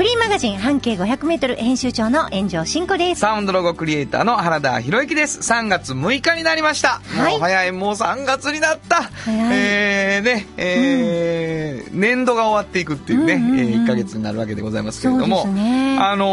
[0.00, 3.20] フリーマガジン半径500メートル編集長の炎上真子です。
[3.20, 5.40] サウンドロゴクリエイターの原田博之です。
[5.40, 7.02] 3月6日になりました。
[7.04, 9.02] はいもう早い、もう3月になった。
[9.02, 16.24] 早いえー、ね、えー年度が終わっていくっていうね、うんうんうんえー1ヶ月になるわけでございますけれども、そうですねあの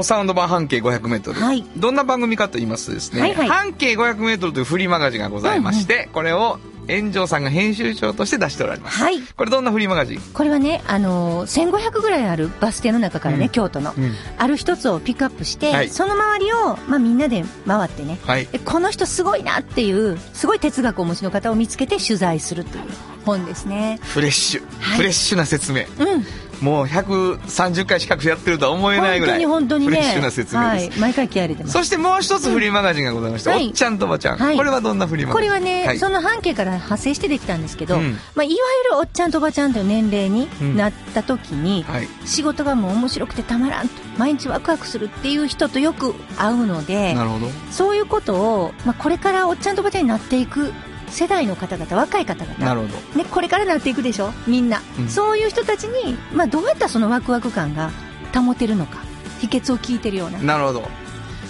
[0.00, 1.38] ーサウンド版半径500メートル。
[1.38, 6.58] はいどんな番組かと言いますとですね、はいはい半径500メートルというフリーマガジンがございまして、これを
[7.00, 8.98] 炎上さんが編集長として出しておられます。
[8.98, 10.20] はいこれどんなフリーマガジン？
[10.34, 18.46] これはね、あのー、1500ぐらいあるバス停の中からね、うん京都の、うんある一つをピックアップして、はいその周りを、まあ、みんなで回ってね、はい。
[18.46, 22.84] でこの人すごいなっていう、すごい哲学をお持ちの方を見つけて取材するという
[23.24, 23.98] 本ですね。
[24.02, 25.82] フレッシュ、はいフレッシュな説明。
[25.98, 26.24] うん。
[26.62, 29.44] もう130回近くやってるとは思えないぐらい。
[29.44, 29.96] 本当に本当にね。
[29.96, 30.90] フレッシュな説明です。
[30.90, 31.00] はい。
[31.00, 31.72] 毎回気合い入れてます。
[31.72, 35.50] そしてもう一つフリーマガジンがございまして、はいおっちゃんとおばちゃん、はいこれはどんなフリーマこガジン？
[35.50, 42.08] れはね、はいその半径から派生してできたんですけど、うんまあ、いわゆるおっちゃんとおばちゃんという年齢になった時に、はい。
[42.24, 47.48] 仕事がもう面白くてたまらんと毎日ワクワクするっていう人とよく会うのでなるほど。
[47.70, 50.72] そういうことを、まあ、これからおっちゃんとおばちゃんになっていく
[51.12, 52.58] 世代の方々若い方々。
[52.58, 53.18] なるほど。
[53.22, 54.32] ね、これからなっていくでしょ？
[54.46, 55.08] みんな、うん。
[55.08, 57.90] そういう人たちに、まあ、どうやったらそのワクワク感が
[58.34, 58.98] 保てるのか
[59.40, 60.38] 秘訣を聞いてるような。
[60.38, 60.88] なるほど。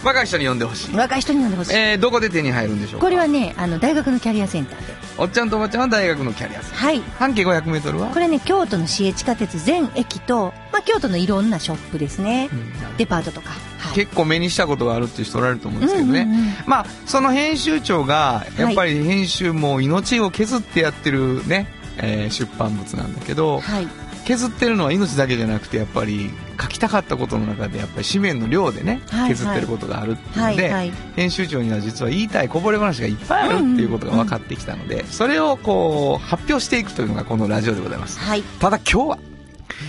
[0.05, 0.97] 若い人に読んでほしい。
[0.97, 3.07] 若い人に読んでほしい、えー、どこで手に入るんでしょうか？
[3.07, 4.93] これはねあの大学のキャリアセンターで。
[5.19, 6.77] おっちゃんとおばちゃんは大学のキャリアさん。
[6.77, 7.01] はい。
[7.19, 8.09] 半径500メートルは？
[8.09, 12.97] これね京都の市営地下鉄全駅と、まあ、京都のいろんなショップですね、うん。
[12.97, 16.23] デパートとか、はい、結構目にしたことがあるっていう人おられると思うんですけどね。
[16.23, 16.55] うんうんうん。
[16.67, 23.87] まあ、その編集長が、やっぱり編集も命を削ってやってるね、えー出版物なんだけど、はい
[24.25, 29.29] 削ってるのは命だけじゃなくてやっぱり書きたかったことの中でやっぱり紙面の量でね、はいはい。
[29.31, 30.93] 削ってることがあるっていうので、はいはい。
[31.17, 38.19] 編集長には実は言いたいこぼれ話がいっぱいあるっていうことが分かってきたので、それをこう発表していくというのがこのラジオでございます。
[38.21, 38.43] はい。
[38.61, 39.19] ただ今日は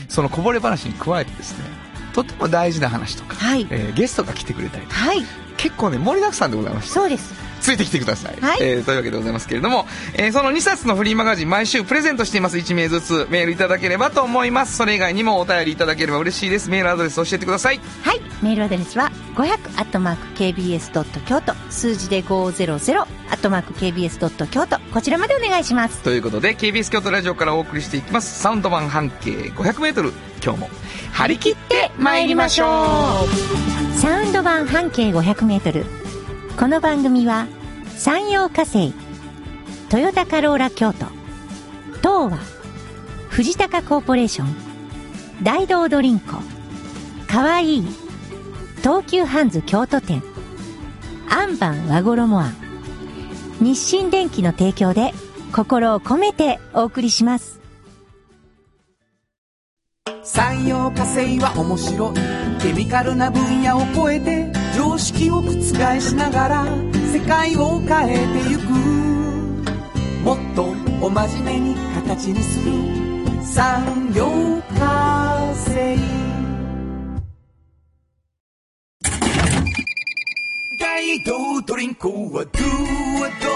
[0.09, 1.65] そのこぼれ話に加えてですね
[2.13, 3.67] とても大事な話とか、はい。
[3.69, 5.21] えーゲストが来てくれたりとかはい。
[5.57, 6.93] 結構ね盛りだくさんでございました。
[6.95, 7.33] そうです
[7.63, 8.57] ついてきてください、はい。
[8.61, 12.57] えーというわけでございますけれども、えーその2冊のフリーマガジン毎週プレゼントしています。
[12.57, 14.75] 1名ずつメールいただければと思います。
[14.75, 16.69] それ以外にもお便りいただければ嬉しいです。
[16.69, 17.79] メールアドレス教えてください。
[18.01, 18.21] はい。
[18.41, 20.91] メールアドレスは500 KBS
[21.25, 21.53] 京都。
[21.69, 22.75] 数字で500
[23.73, 24.79] KBS 京都。
[24.93, 25.99] こちらまでお願いします。
[25.99, 28.41] ということで KBS 京都ラジオからお送りしていきます。
[28.41, 30.11] サウンド版半径 500m
[30.43, 30.69] 今日も
[31.13, 33.25] 張り切って参りましょ
[33.95, 33.97] う。
[33.97, 36.02] サウンド版半径500メートル。
[36.57, 37.47] この番組は、
[37.97, 38.93] 山陽火星、
[39.89, 41.05] トヨタカローラ京都、
[41.97, 42.37] 東和、
[43.29, 44.55] 藤高コーポレーション、
[45.43, 46.37] 大道ドリンコ、
[47.27, 47.87] かわいい、
[48.81, 50.21] 東急ハンズ京都店、
[51.27, 52.55] アンバン和衣あん、
[53.59, 55.11] 日清電機の提供で、
[55.51, 57.59] 心を込めてお送りします。
[60.23, 62.13] 産業化成は面白い
[62.61, 65.49] ケミカルな分野を超えて常識を覆
[66.01, 66.65] しながら
[67.13, 68.63] 世界を変えてゆく。
[70.25, 72.73] もっとお真面目に形にする
[73.41, 74.27] 産業
[74.77, 75.97] 化成。
[80.77, 83.49] 大道ドリンクはドゥはド。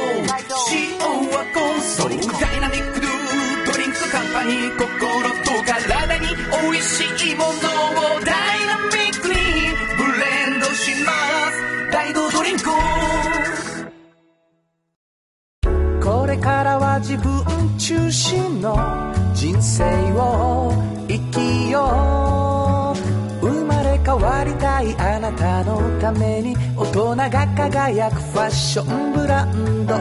[0.72, 0.98] 塩
[1.30, 2.16] はコンソダ
[2.56, 3.10] イナミックドゥ
[3.66, 4.88] ドリンクカンパニー心
[5.44, 6.28] と体に
[6.72, 7.07] 美味しい。
[18.68, 20.74] の人生を
[21.08, 23.48] 生きよう。
[23.48, 29.96] 生まれ変わりたいあなたのために大人が輝くファッションブランド。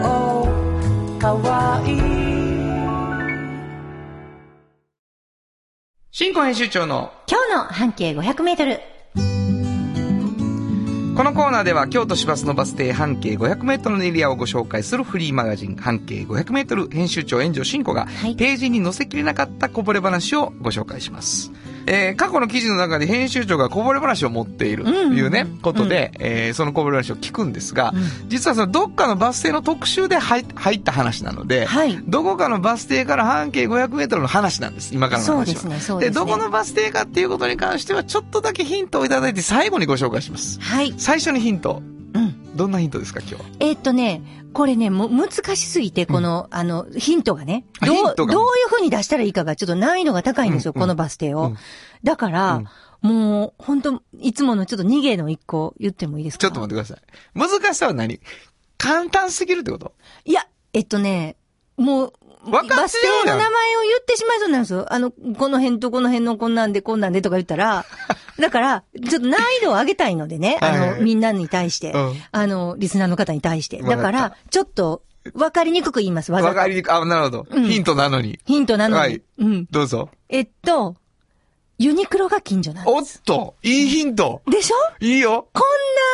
[1.20, 2.26] かわいい。
[6.10, 8.95] 新婚編集長の今日の半径500メートル。
[11.16, 21.52] このコーナーでは京都市バスのバス停半径 500m のエリアをご紹介するフリーマガジン半径 500m 編集長炎上真子がはいページに載せきれなかったこぼれ話をご紹介します。
[21.86, 27.92] えー過去の記事の中で編集長がこぼれ話を持っているというね、ことで、えーそのこぼれ話を聞くんですが、
[28.28, 35.44] 実はそのどっかのバス停の特集で入入った話なので、はいどこかのバス停から半径500メートルの話なんです、今からの話は。
[35.44, 40.60] ですねねどこのバス停かっていうことに関しては、ちょっとだけヒントをいただいて最後にご紹介します。
[40.60, 40.94] はい。
[40.98, 41.82] 最初にヒント。
[42.56, 42.58] うん。
[42.58, 43.44] どんなヒントですか、今日。
[43.60, 44.22] えーっとね、
[44.52, 51.42] これね、も、難しすぎて、この、あの、ヒントがね、どう、どういう風に出したらいいかがちょっと難易度が高いんですよ、うんこのバス停を。
[51.42, 51.56] うん
[52.04, 52.62] だから、
[53.00, 56.40] もう、本当いつものちょっと逃げの一個言ってもいいですか？
[56.42, 57.38] ちょっと待ってください。
[57.38, 58.20] 難しさは何？
[58.78, 59.92] 簡単すぎるってこと？
[60.24, 61.36] いや、えっとね、
[61.76, 62.12] もう、
[62.50, 64.86] バス停の名前を言ってしまいそうなんですよ。
[64.92, 67.84] あの、この辺とこの辺のこんなんでこんなんでとか言ったら、
[68.38, 73.80] だから、ちょっと難易度を上げたいのでね、あの、みんなに対して、うんあの、リスナーの方に対して。
[73.82, 75.02] だから、ちょっと、
[75.34, 77.46] わかりにくく言います、わかりにくあ、なるほど。
[77.50, 78.38] うんヒントなのに。
[78.44, 79.00] ヒントなのに。
[79.00, 79.66] はいうん。
[79.70, 80.10] どうぞ。
[80.28, 80.96] えっと、
[81.78, 83.22] ユニクロが近所なんおっです。
[83.22, 84.42] と、いいヒント。
[84.50, 84.76] でしょ？
[85.00, 85.48] いいよ。
[85.52, 85.62] こ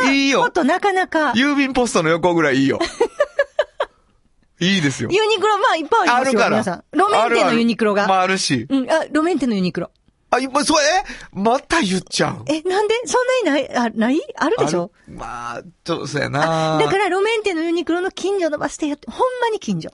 [0.09, 0.41] んいいよ。
[0.41, 2.79] なことなかなか、ユ郵便ポストの横ぐらいいいよ。
[4.61, 5.09] いいですよ。
[5.11, 6.51] ニクロ、まあいっぱいありますよ、あるから。
[6.51, 6.85] 皆さん。
[6.93, 8.07] 路面店のユニクロが。
[8.07, 8.67] まああるし。
[8.69, 9.91] うん、あ、路面店のユニクロ。
[10.35, 11.05] あ、今、それ、え？
[11.33, 12.45] また言っちゃう。
[12.47, 12.95] え、なんで？
[13.05, 14.21] そんなにない、あ、ない？
[14.37, 14.91] あるでしょ？
[15.07, 19.91] まあ、ちょっと、そうやなだから路面店のユニクロの近所のバス停やって、ほんまに近所。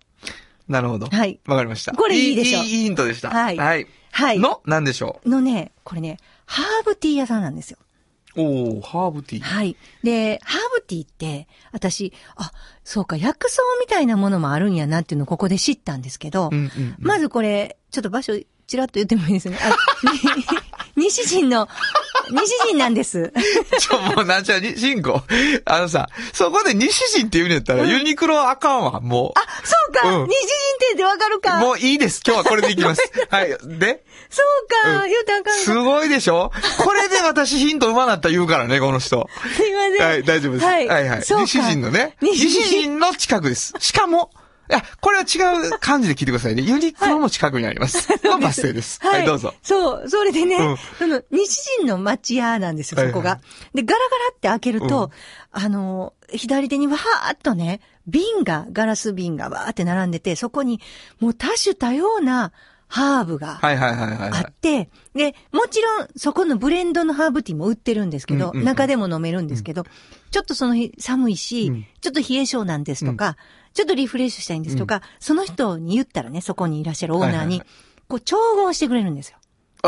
[0.68, 1.06] なるほど。
[1.06, 1.92] はいわかりました。
[1.92, 2.60] これいいでしょ？
[2.60, 3.30] いいいいヒントでした。
[3.30, 3.86] はいはい。
[4.12, 4.38] はい。
[4.38, 7.78] の、なんでしょのね、これね、ハーブティー屋さんなんですよ。
[8.36, 8.40] う。
[8.40, 9.42] おー、ハーブティー。
[9.42, 9.76] はい。
[10.02, 12.52] で、ハーブティーって、私、あ、
[12.84, 18.34] そうか、薬草みたいなものもあるんやなっていうのをここで知ったんですけど、うんうんうんまずこれ、ちょっと場所、
[18.68, 19.58] ちらっと言ってもいいですよね。
[19.62, 19.70] あ、
[20.94, 21.66] に 西陣の、
[22.30, 23.32] 西陣なんです。
[23.78, 25.22] ちょ、もうなんちゃう、に、シンコ。
[25.64, 29.40] あのさ、そこで西陣って言うんやったら、ユニクロあかんわ、もう。
[29.40, 30.48] あ、そうか、うん西陣
[30.90, 31.56] 店でわかるか。
[31.60, 32.20] もういいです。
[32.26, 33.00] 今日はこれでいきます。
[33.30, 33.48] はい。
[33.48, 34.04] で？
[34.28, 36.52] そうか、うん言うたらあかんすごいでしょ？
[36.76, 39.26] これで私ヒントうまなった言うからね、この人。
[39.56, 40.06] すいません。
[40.06, 40.64] はい、大丈夫です。
[40.66, 40.86] はい。
[40.88, 41.20] はい、はい。
[41.22, 42.16] 西陣のね。
[42.20, 42.50] 西。
[42.68, 43.72] 陣の近くです。
[43.78, 44.30] しかも、
[44.70, 45.38] いや、これは違
[45.68, 46.62] う感じで聞いてくださいね。
[46.62, 48.08] ユニクロも近くにあります。
[48.22, 49.00] のバス停です。
[49.02, 49.54] はい、どうぞ。
[49.62, 53.30] そう、それでね、うんその、西陣の町屋なんですよ、そこが。
[53.30, 53.40] はいは
[53.74, 55.10] で、ガラガラって開けると、うん
[55.50, 60.80] あの、左手にわーっとね、瓶が、ガラス瓶がわーって並んでて、そこに、
[61.20, 62.52] もう多種多様な
[62.88, 64.30] ハーブがはいはいはいはい、はい。
[64.44, 69.84] あって、で、もちろん、そこのブレンドのハーブティーも売ってるんですけど、中でも飲めるんですけど、
[70.30, 73.36] ちょっとその日寒いし、うんちょっと冷え性なんですとか、
[73.78, 77.62] ちょっとリフレッシュしたいんですとか、その人に言ったらね、そこにいらっしゃるオーナーに
[78.08, 79.38] こう、調合してくれるんですよ。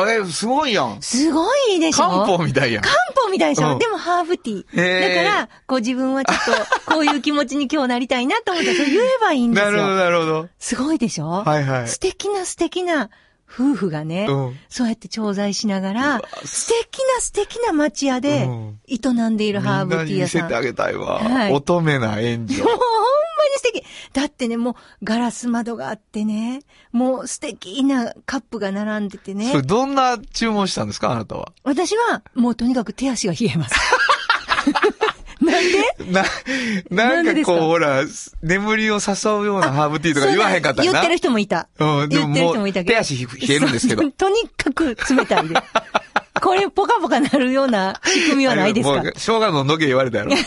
[0.09, 1.03] え、すごいやん。
[1.03, 2.05] すごいでしょ？
[2.09, 2.83] 漢方みたいやん。
[2.85, 2.95] 漢
[3.25, 5.25] 方みたいでしょ、うんでもハーブティー。
[5.27, 6.39] だから、こう自分はちょっ
[6.87, 9.97] と、 こういう気持ちに今日なりたいなと思ったら、それ言えばいいんですなるほど、よ。
[9.97, 10.49] なるほど。
[10.61, 11.27] すごいでしょ？
[11.45, 13.11] はいはい素敵な素敵な
[13.53, 20.43] 夫婦がね、うんそうやって調剤しながら、素敵な素敵な町屋でうん営んでいるハーブティー屋さん。
[20.43, 21.19] みんなに見せてあげたいわ。
[21.19, 22.63] はい乙女な援助。
[23.45, 23.85] に素敵。
[24.13, 26.61] だってね、もうガラス窓があってね、
[26.93, 29.63] もう素敵なカップが並んでてねそれ。
[29.63, 31.53] どんな注文したんですかあなたは？
[31.65, 33.75] 私はもうとにかく手足が冷えます。
[35.41, 36.13] なんで？
[36.13, 36.25] な、
[37.23, 38.03] なんかこう、ほら、
[38.43, 41.01] 眠りを誘うようなハーブティーとか言わへんかったよな。
[41.01, 41.69] 言ってる人もいた。
[41.79, 42.97] うんでも言ってる人もいたけど。
[42.97, 45.55] もう手足冷えるんですけど とにかく冷たいで。
[46.41, 48.95] これポカポカなるような仕組みはないですか？
[48.97, 50.31] もう、生姜ののけ言われたやろ。
[50.35, 50.43] いや、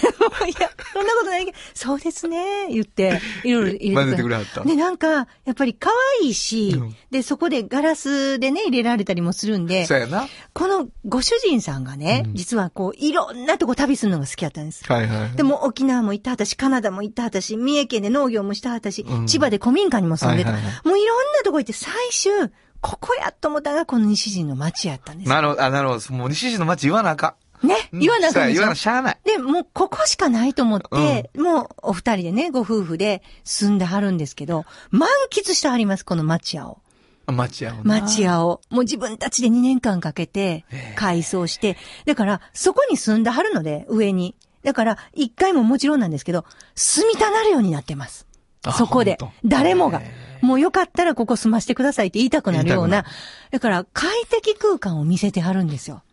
[0.94, 5.90] そんなことないけど、そうですね、言って、いろいろ入れ混ぜてくれはったで、なんか、やっぱり可
[6.22, 10.28] 愛いし、うんで、そこでガラスでね、入れられたりもするんでそう、やな。
[10.54, 14.84] このご主人さんがね、うん実はこう、いろんなとこ旅するのが好きだったんです。
[14.92, 15.38] はいはい。
[15.38, 20.52] でも沖縄も行ったはたし、カナダも行ったはたし、三重県で農業もしたはたし、うん千葉で古民家にも住んでた。
[20.52, 22.52] はいはいはもういろんなとこ行って、最終、
[22.84, 25.30] ここやっと思ったのがこの西陣の町やったんです。
[25.30, 26.14] なるほど、あ、なるほど。
[26.14, 27.68] もう西陣の町言わなあかん。
[27.68, 28.62] ね、言わなあかんでしょ？
[28.62, 29.18] そうや言わな、しゃあない。
[29.24, 36.80] で、もうここしかないと思って、もうお二人でね、ご夫婦で住んではるんですけど、満喫してはります、この町屋を。
[37.26, 38.02] 町やもんな。
[38.02, 38.60] 町屋を。
[38.70, 44.36] もう自分たちで2年間かけてええ改装して、だからそこに住んではるので、上に。
[44.64, 46.44] だから1階ももちろんなんですけど、
[46.76, 48.28] 住みたなるようになってます。
[48.66, 49.18] あそこで。
[49.46, 50.12] 誰もがへ。
[50.44, 53.14] もうよかったらここ住ましてくださいって言いたくなるような言いたく。
[53.54, 56.04] だから快適空間を見せてはるんですよ。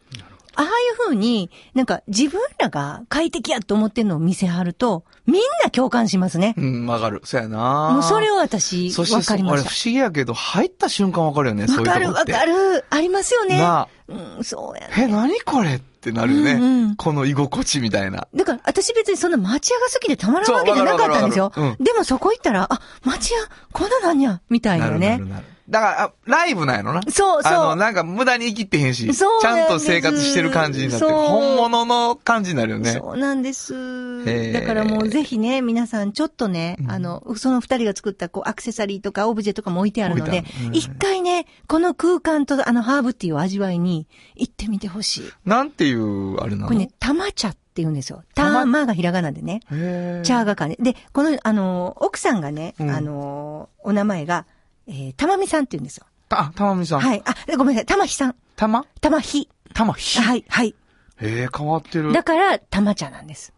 [0.55, 6.55] ああいう風に、なんか自分らが快適やと思ってるのを見せはると、みんな共感しますね。
[6.57, 7.23] うん、わかる。
[7.25, 7.91] そうやな。
[7.93, 11.73] もうそれを私、わかりましあれ不思議やけど、入った瞬間わかるよね、た。
[11.73, 12.33] そうわかるわいうとこって。
[12.33, 12.85] かる。
[12.91, 13.59] ありますよね。
[13.59, 14.95] なうん、そうやね。
[14.99, 16.53] え、何これってなるよね。
[16.53, 18.27] うんうんこの居心地みたいな。
[18.35, 21.85] だから、私別にそんな町屋が好きでたまらんわけじゃなかったんですよそうわかるわかるわかる。
[21.85, 23.41] でもそこ行ったら、あ、町屋、
[23.73, 25.11] こんななんや、みたいなね。
[25.11, 25.47] なるなるなる。
[25.71, 27.03] だから、あライブなんやろな。
[27.03, 32.93] そうそうあの、なんか無駄に生きってへんし、ちゃそうなんですんと生活してる感じになって本物の感じになるよね。
[32.93, 34.53] そうなんですー。
[34.53, 45.23] だからもうぜひね、皆さんちょっとね、あの、その二人が作ったこうアクセサリーとかオブジェとかも置いてあるので一回ね、この空間とあのハーブティーを味わいに行ってみてほしい。
[45.45, 46.67] なんていう、あれなの？
[46.67, 48.25] これね、玉茶って言うんですよ。
[48.35, 49.61] 玉玉がひらがなでね。
[49.71, 50.77] へー茶がかね。
[50.81, 54.47] で、この、あの、奥さんがね、うんあの、お名前が、
[54.91, 56.07] えー、玉美さんって言うんですよ。
[56.31, 57.01] あ、たまみさん。
[57.01, 57.23] はい。
[57.25, 57.87] あ、ごめんなさい。
[57.87, 58.35] 玉ひさん。
[58.57, 58.85] たま？
[59.01, 59.49] 玉ひ。
[59.73, 60.21] たまひ。
[60.21, 60.75] はい、はい。
[61.21, 62.13] へえ、変わってる。
[62.13, 63.53] だから、玉茶なんです。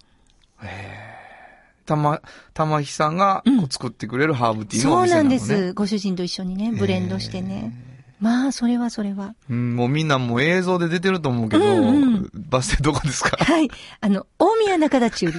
[1.86, 2.20] たま、
[2.52, 5.36] たまひさんが作ってくれるハーブティーのそうなお店なのね。
[5.36, 5.72] んです。
[5.72, 7.72] ご主人と一緒にね、ブレンドしてね。
[8.20, 9.34] まあ、それはそれは。
[9.50, 13.36] うん、もうみんなもう映像で出てると思うけど、うんうんバス停どこですか？
[13.42, 13.68] はい。
[14.00, 15.38] あの、大宮中田中里。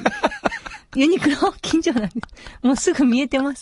[0.95, 2.17] ユニクロ近所なんです。
[2.62, 3.62] もうすぐ見えてます。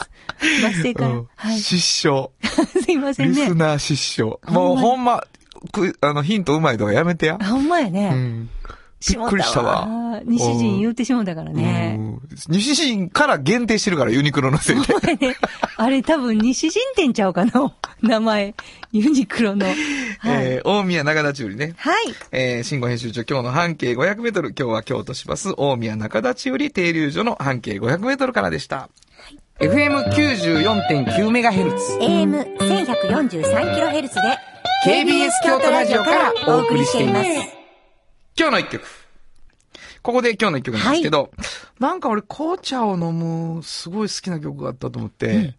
[0.62, 1.10] バス停から。
[1.10, 1.60] うんはい。
[1.60, 2.30] す失笑。
[2.88, 3.42] いませんね。
[3.42, 4.38] リスナー失笑。
[4.48, 5.24] もうほんま、
[5.72, 7.38] くあの、ヒントうまいとかやめてや。
[7.40, 8.10] あ、ほんまやうね。
[8.10, 8.50] ん。
[9.10, 10.22] びっくりしたわ。
[10.26, 11.96] 西陣言うてしもたからね。
[11.98, 12.12] うん
[12.48, 15.16] 西陣から限定してるから、ユニクロのせいで。
[15.16, 15.36] ね。
[15.78, 18.56] あれ多分西陣店ちゃうかな 名前。
[18.92, 19.66] ユニクロの。
[19.66, 19.76] はい。
[20.26, 21.74] えー、大宮中田中里ね。
[21.78, 21.96] はい。
[22.32, 24.54] えー、新語編集長、今日の半径500メートル。
[24.58, 28.90] 今日は京都市バス、大宮中田中里停留所の半径500メートルからでした。
[29.60, 31.98] FM94.9 メガヘルツ。
[32.00, 34.12] AM1143kHz で
[34.86, 37.61] KBS 京都ラジオからお送りしています。
[38.42, 38.84] 今日の一曲。
[40.02, 41.30] ここで今日の一曲なんですけど、
[41.80, 45.54] なんか俺紅茶を飲むすごい好きな曲があったと思って、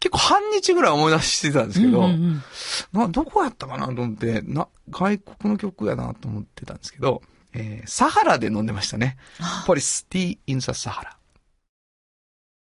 [0.00, 2.42] 結構半日ぐらい思い出してたんですけど、うんうんうん
[2.98, 7.20] な、どこやったかなと思って、な、外国の曲やなと思ってたんですけど、
[7.52, 9.18] えー、サハラで飲んでましたね。
[9.66, 11.10] ポリス、Tea in the Sahara。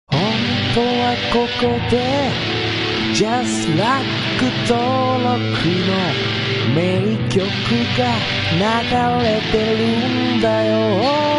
[0.08, 0.20] 本
[0.74, 2.32] 当はここで
[3.14, 4.08] Just Like
[4.68, 5.38] 登録
[6.42, 7.40] の名曲
[7.98, 8.08] が
[8.56, 11.32] 流れてるんだよ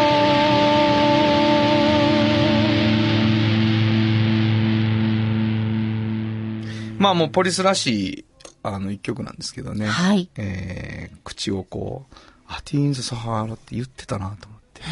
[6.98, 7.86] まあもうポリスらし
[8.20, 8.24] い、
[8.62, 9.86] あの一曲なんですけどね。
[9.86, 10.30] はい。
[10.36, 12.14] えー、口をこう、
[12.48, 14.82] あ、ティーンズ・サハラって言ってたなと思って。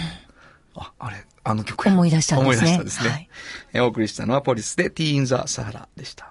[0.74, 3.10] あ、あれ、あの曲や思い出したんですね思い出したんですね。
[3.10, 3.28] はい
[3.72, 6.30] えーお送りしたのはポリスでティーン・ザ・サハラでした。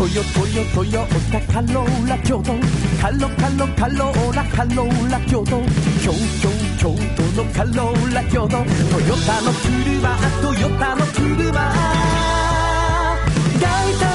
[0.00, 2.54] トヨトヨトヨタカローラ京都
[3.02, 5.60] カロカロカローラカローラ京都
[6.00, 8.64] 京京京都のカローラ京都トヨ
[9.26, 11.52] タの車トヨタの車。
[13.60, 14.09] 大体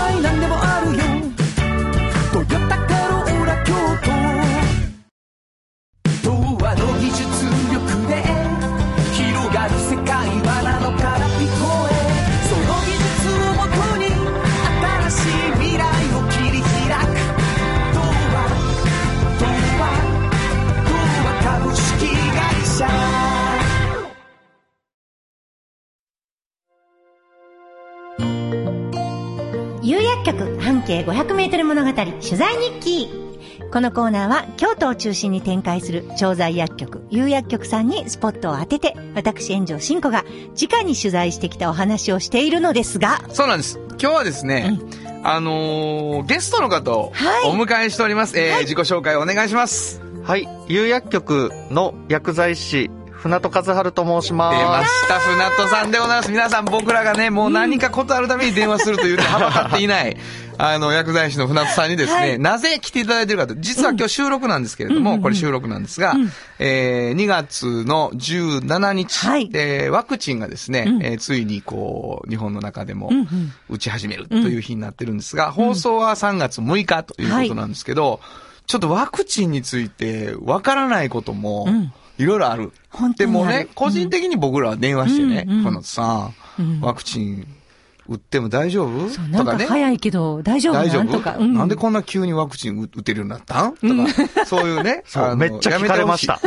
[32.25, 33.07] 取材日記。
[33.71, 40.25] このコーナーは京都を中心に展開する調剤薬局、有薬局さんにスポットを当てて、私炎上真子が
[40.59, 43.79] 直に取材してきたお話をしているのですが、そうなんです。
[43.89, 44.79] 今日はですね、
[45.23, 48.39] あのーゲストの方をはいお迎えしております。
[48.39, 50.01] えー自己紹介お願いします。
[50.23, 54.51] はい、有薬局の薬剤師、船戸和春と申しま。
[54.51, 56.31] 出ますした、船戸さんでございます。
[56.31, 60.15] 皆さん僕らがね、もう何かことあるために電話すると言ってはばかっていない、
[60.57, 62.39] あの、薬剤師の船戸さんにですね、はい。
[62.39, 66.15] なぜ来ていただいているかと、実は今日収録なんですけれども、これ収録なんですが、
[66.59, 69.49] えー2月の17日、はい。
[69.53, 73.11] えーワクチンがですね、えーついにこう、日本の中でも
[73.69, 78.19] 打ち始めるという日になってるんですが、放送は3月6日ということなんですけど、
[78.67, 81.67] ちょっとワクチンについてわからないことも、
[82.17, 82.71] いろいろある。
[82.89, 83.39] 本当にある。
[83.39, 85.63] でもね、個人的に僕らは電話してね、うんうん。
[85.65, 87.47] このさん、ワクチン
[88.07, 89.09] 打っても大丈夫？
[89.09, 89.65] そうなんかとかね。
[89.65, 91.03] 早いけど大丈夫大丈夫？
[91.05, 91.37] なんとか。
[91.37, 93.67] うんなんでこんな急にワクチン打てるようになった？
[93.69, 95.03] んとか、 そういうね。
[95.07, 96.39] そうめっちゃ聞かれました。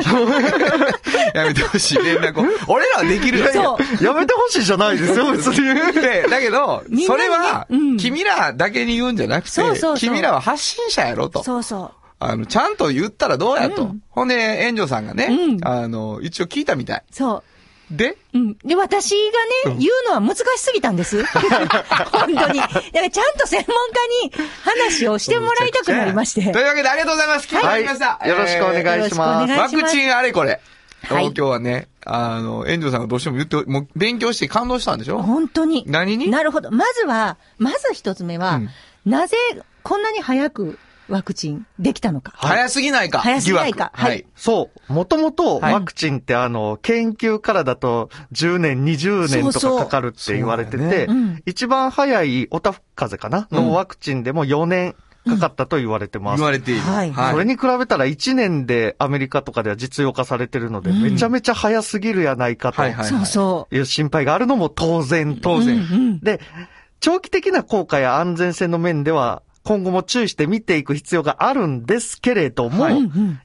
[1.34, 1.94] やめてほしい。
[1.98, 2.44] やめてほしい連絡を。
[2.72, 3.46] 俺らはできるよ。
[3.52, 5.58] そうやめてほしいじゃないですよ、別に。
[6.00, 11.42] でだけどそれはうん、君らだけに言うんじゃなくてそうそうそう、君らは発信者やろと。
[11.42, 11.90] そうそう。
[12.20, 13.94] あの、ちゃんと言ったらどうやと。
[14.10, 17.02] ほんで、炎上さんがねう、んあの、一応聞いたみたい。
[17.12, 17.42] そう。
[17.90, 18.16] で？
[18.35, 18.59] うん。
[18.64, 19.11] で、私
[19.64, 21.25] がね、言うのは難しすぎたんです。
[22.12, 22.37] 本当に。
[22.37, 23.76] だからちゃんと専門
[24.30, 26.52] 家に話をしてもらいたくなりまして。
[26.52, 27.49] というわけでありがとうございます。
[27.49, 28.28] 来ていました。
[28.28, 30.61] よろしくお願いしますよろしくお願いしますワクチンあれこれ。
[31.09, 35.23] はい今日はね、あの、炎上さんがどうしても言って、もう勉強して感動したんでしょ？
[35.23, 35.85] 本当に。
[35.87, 36.28] 何に？
[36.28, 36.71] なるほど。
[36.73, 38.71] まずは、まず一つ目は、うん
[39.07, 39.37] なぜ
[39.85, 42.32] こんなに早くワクチンできたのか。
[42.36, 43.18] 早すぎないか。
[43.20, 44.26] 早すぎないかはい。
[44.36, 44.92] そう。
[44.92, 51.08] もともとはいワクチンってあの、研究からだと10年、20年とかかかるって言われてそうだて
[51.46, 54.94] 一番早いオタフ風邪かなのワクチンでも4年
[55.26, 56.46] かかったと言われてます言。
[56.46, 56.80] われている。
[56.80, 63.74] はいそれに比べたら1年でアメリカとかでは実用化されてるので、めちゃめちゃ早すぎるやないかとはいはいそうそう。
[63.74, 65.38] いう心配があるのも当然。
[65.40, 66.18] 当然。
[66.20, 66.40] で、
[67.00, 72.98] 長期的な効果や安全性の面では、今後も注意して見ていく必要があるんですけれども、はい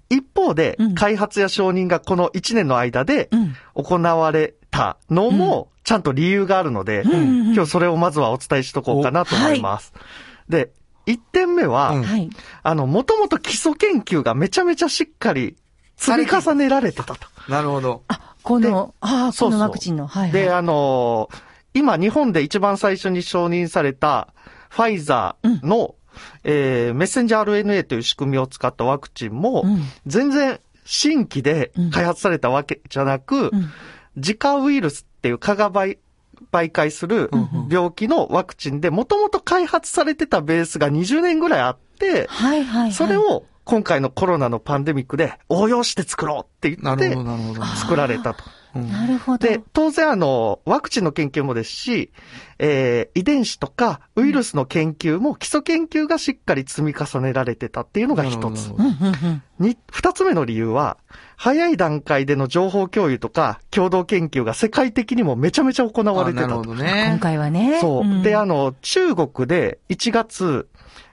[0.10, 9.92] 一方でうん、開発や承認がこの1年の間でうん行われたのも、ちゃんと理由があるので、んうん今日それをまずはお伝えしとこうかなと思います。
[10.48, 10.72] で、
[11.08, 12.30] 1点目は、うんはい。
[12.64, 15.58] あの、もともと基礎研究がめちゃめちゃしっかり
[15.98, 17.28] 積み重ねられてたと。
[17.50, 18.04] なるほど。
[18.08, 20.08] あ、この、ああ、このワクチンの。
[20.08, 20.32] はい、はい。
[20.32, 24.32] で、あのー今日本で一番最初に承認された
[24.70, 25.96] ファイザーの、
[26.44, 33.72] えーメッセンジャー RNA という仕組みを使ったワクチンも、うん全然新規で開発されたわけじゃなく、うん
[34.16, 35.98] 自家ウイルスっていう蚊が媒
[36.52, 37.32] 媒介する
[37.70, 42.94] 病気のワクチンで、もともと開発されてたベースが20年ぐらいあって、はいはい、はい。
[42.94, 47.16] それ、を今回のコロナのパンデミックで応用して作ろうって言って。
[47.78, 48.44] 作られたと。
[48.76, 49.48] うんなるほど。
[49.48, 52.12] で、当然あの、ワクチンの研究もですし、
[52.60, 58.84] えー遺伝子とかウイルスの研究も基礎研究がしっかり積み重ねられてたっていうのが一つなるほど。
[58.84, 59.16] うんうん
[59.60, 59.66] うん。
[59.68, 60.98] に、二つ目の理由は、
[61.38, 66.76] 早い段階での情報共有とか共同研究が世界的にもめちゃめちゃ行われてたとあなるほ。
[66.76, 67.18] ど今ね。
[67.22, 67.80] 回はね。
[67.82, 68.04] そう。
[68.04, 70.68] んで、あ、の、中国で1月、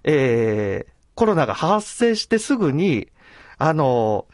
[0.04, 3.08] えー、コロナが発生してすぐに、
[3.58, 4.26] あの、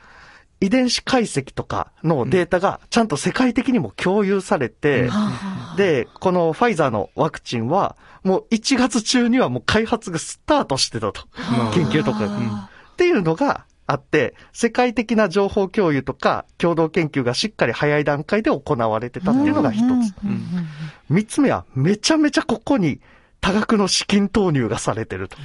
[0.61, 11.23] 遺伝子解析とかのデータがちゃんと世界的にも共有されて、はあ、で、このファイザーのワクチンは、もう1月中にはもう開発がスタートしてたと。
[11.67, 12.21] うん研究とか。
[12.23, 19.83] あっていうのがあって、世界的な情報共有とか共同研究がしっかり早い段階で行われてたっていうのが一つ。
[19.85, 19.91] うん。
[19.91, 20.03] うん。
[20.03, 20.09] うん。
[21.11, 23.01] 三つ目は、めちゃめちゃここに
[23.41, 25.37] 多額の資金投入がされてると。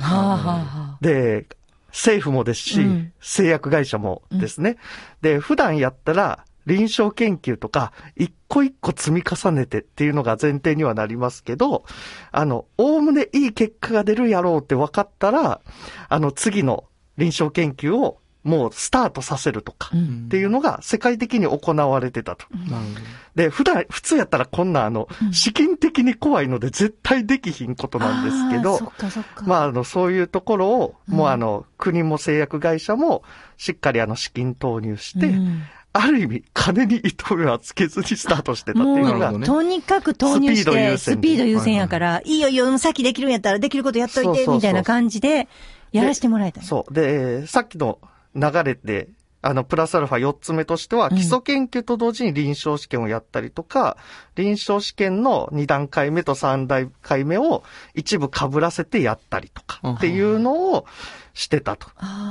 [1.02, 1.46] で、
[1.92, 4.78] 政府もですし、うん製薬会社もですね。
[5.22, 11.86] で、普段やったら、臨床研究とか、一個一個積み重ねてっていうのが前提にはなりますけど、
[12.32, 15.62] あの、おおむねいい結果が出るやろうって分かったら、
[16.10, 16.86] あの、次の
[17.18, 22.46] 臨床研究をもうスタートさせるとか、うんっていうのが世界的に行われてたと。
[22.52, 23.02] なるほど。
[23.36, 29.46] で、普段、普通やったらこんなあの、資金的に怖いので絶対できひんことあなんですけどあーそ、っかそっか。
[29.46, 33.24] まあ、あの、そういうところを、もううんあの、国も製薬会社も、
[33.58, 45.50] しっかりあの、資金投入して、うんある意味、金に糸目はつけずにスタートしてたっていうのがなるほど、ねとにかく投入しスピード優て、スピード優先やから、いいよいいよ、先できるんやったらできることやっといて、みたいな感じで、
[45.92, 46.62] やらせてもらえた。
[46.62, 46.94] そう。
[46.94, 48.00] で、さっきの
[48.36, 49.10] 流れで、
[49.44, 51.18] あの、プラスアルファ4つ目としては、うん。
[51.18, 53.98] 基礎研究と同時に臨床試験をやったりとか、
[54.36, 57.64] 臨床試験の2段階目と3段階目を
[57.96, 60.86] 一部被らせてやったりとかっていうのを
[61.34, 61.88] してたと。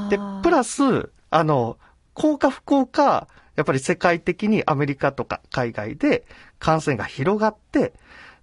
[0.09, 1.79] でプラス、あの、
[2.15, 6.25] 効果不効果、やっぱり世界的にアメリカとか海外で
[6.59, 7.93] 感染が広がって、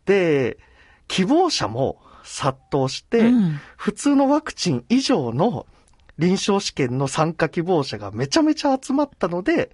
[0.05, 0.57] で、
[1.07, 3.59] 希望者も殺到して、うん。
[3.77, 5.65] 普通のワクチン以上の
[6.17, 9.71] 臨床試験の参加希望者がめちゃめちゃ集まったので、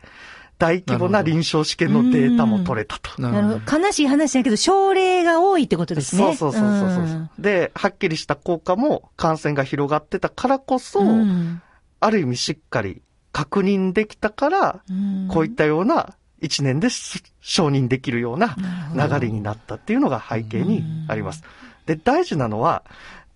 [0.60, 3.22] 大規模な臨床試験のデータも取れたと。
[3.22, 3.86] ななるほど。
[3.86, 6.36] 悲しい話だけど、症例が多いってことですね。
[6.36, 11.62] そうそうそうそうそう、んで、はっきりした効果も感染が広がってたからこそ、うん
[12.00, 13.02] ある意味しっかり
[13.32, 18.58] 確認できたから、うんこういったような一年です承認できるような
[18.94, 21.44] 流れになったっていうのが背景にあります。
[21.86, 22.84] で、大事なのは、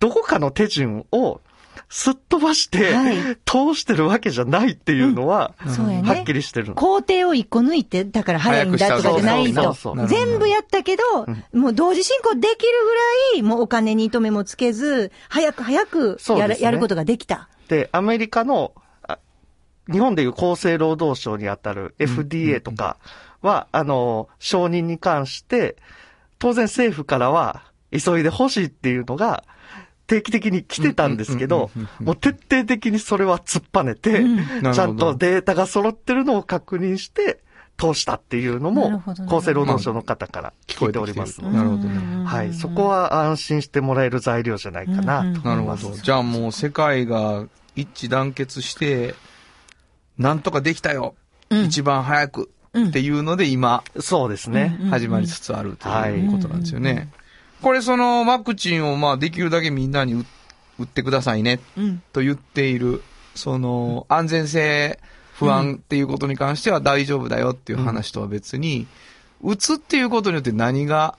[0.00, 1.40] どこかの手順を
[1.90, 6.08] すっ飛ばして、はい通してるわけじゃないっていうのは、そうやね。
[6.08, 6.74] はっきりしてるの。
[6.74, 9.74] 工程を一個抜いて、だから早いんだとかじゃないと。
[10.06, 11.02] 全部やったけど、
[11.58, 12.94] もう同時進行できるぐ
[13.34, 17.48] らい、もうお金に糸目もつけず、早く早くやる,、ねやることができた。
[17.68, 18.72] で、アメリカの、
[19.06, 19.18] あ
[19.90, 22.98] 日本でいう厚生労働省にあたる FDA とか
[23.40, 25.76] は、あの、承認に関して、
[26.38, 29.44] 当然政府からは、急いでほしいっていうのが、
[30.08, 37.40] 定期的に来てたんですけどうんうんうんうん、もう徹底的にそれは突っぱねて、うんちゃんとデータが揃ってるのを確認して、
[37.78, 42.24] 通したっていうのも厚生労働省の方から聞いておりますので、なるほどね。
[42.24, 45.84] はい、そこは安心してもらえる材料じゃないかなとなるほ思います。
[45.84, 45.96] ど。
[45.96, 49.14] じゃあもう世界が一致団結して、
[50.18, 51.14] なんとかできたよ。
[51.50, 52.50] 一番早く。
[52.76, 54.78] っていうので今、そうですね。
[54.90, 57.08] 始まりつつあるとはいいうことなんですよね。
[57.62, 60.24] これそのワクチンをまあできるだけみんなに打
[60.80, 62.02] 打ってくださいねうん。
[62.12, 63.02] と言っている、
[63.34, 65.00] その安全性
[65.32, 68.86] 不安っていうことに関しては大丈夫だよっていう話とは別に、
[69.42, 71.18] 打つっていうことによって何が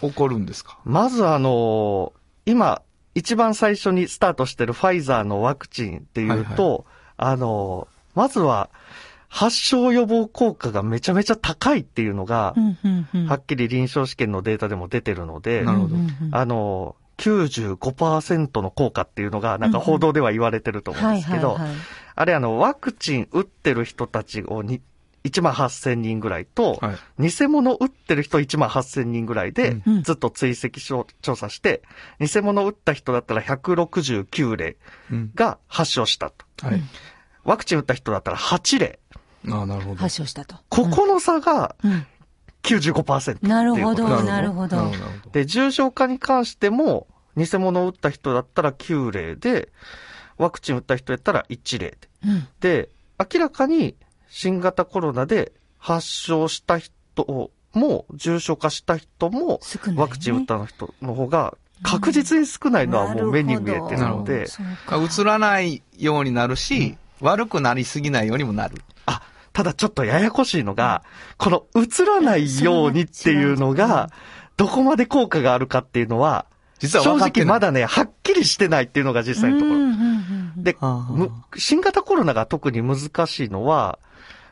[0.00, 0.78] 起こるんですか？
[0.84, 2.14] まずあの
[2.46, 2.80] 今、
[3.14, 6.86] 一番最初にスタートしてるファイザーのワクチンっていうと、
[7.18, 8.70] あのまずは、
[9.36, 21.58] 発症予防効果がめちゃめちゃ高いっていうのが、うんうんうんはっきり臨床試験のデータでも出てるので、あの、95%の効果っていうのが、なんか報道では言われてると思うんですけど、
[22.14, 24.80] あれあの、ワクチン打ってる人たちをに
[25.24, 27.30] 1万8000人ぐらいと、はい。
[27.30, 31.82] 偽物打ってる人1万8000人ぐらいでうん、ずっと追跡しょ調査して、
[32.20, 34.76] 偽物打った人だったら169例
[35.10, 35.30] うん。
[35.34, 36.46] が発症したと。
[36.66, 36.82] はい。
[37.44, 38.98] ワクチン打った人だったら8例。
[39.50, 39.96] ああ、なるほど。
[39.96, 40.56] 発症したと。
[40.68, 42.06] ここの差がうん
[42.62, 44.92] 95%っていうことなるほど、ななるほど。
[45.30, 47.06] で、重症化に関しても、
[47.36, 49.68] 偽物を打った人だったら9例で、
[50.36, 51.96] ワクチン打った人やったら1例で。
[52.24, 53.94] うんで、明らかに
[54.28, 59.60] 新型コロナで発症した人も、重症化した人も、
[59.94, 68.82] ワクチン打った人の方が確実に少ないのはもう目に見えてるので、そうか映らないようになるし、悪くなりすぎないようにもなる。
[69.56, 71.02] あ、ただちょっとややこしいのが、
[71.38, 74.10] この映らないようにっていうのが、
[74.56, 76.46] どこまで効果があるかっていうのは、
[76.78, 77.16] 実は正。
[77.16, 79.76] 直まだね、はっきりしてないっていうのが実際のところ。
[79.76, 80.16] うんうんうんうん
[80.56, 80.76] で、
[81.56, 83.98] 新型コロナが特に難しいのは、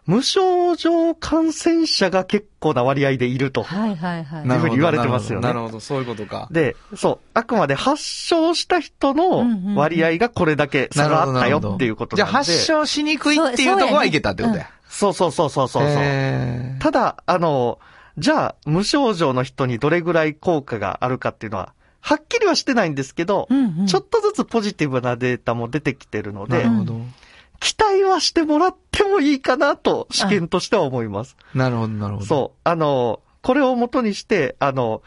[0.07, 3.63] 無症状感染者が結構な割合でいると。
[3.63, 4.47] はいはいはい。
[4.47, 6.47] なるほど言われてますよねなるほど、そういうことか。
[6.51, 12.53] で、そう、あくまで発症した人の割合がこれだけ差があったよっていうことじゃあなんで。
[12.53, 14.69] 発症しにくいっていうところはいけたってことや。
[14.95, 15.93] そうそうそうそうそうそう。
[15.93, 17.81] へーただ、あの、
[18.17, 26.65] じゃあ、無症状の人にどれぐらい効果があるかっていうのは、はっきりはしてないんですけど、うんうんちょっとずつポジティブなデータも出てきてるので。
[27.61, 31.37] 期待はしてもらってもいいかなと、試験としては思います。
[31.55, 32.27] なるほど、なるほど。
[32.27, 32.61] そう。
[32.63, 35.03] あの、これを元にして、あの、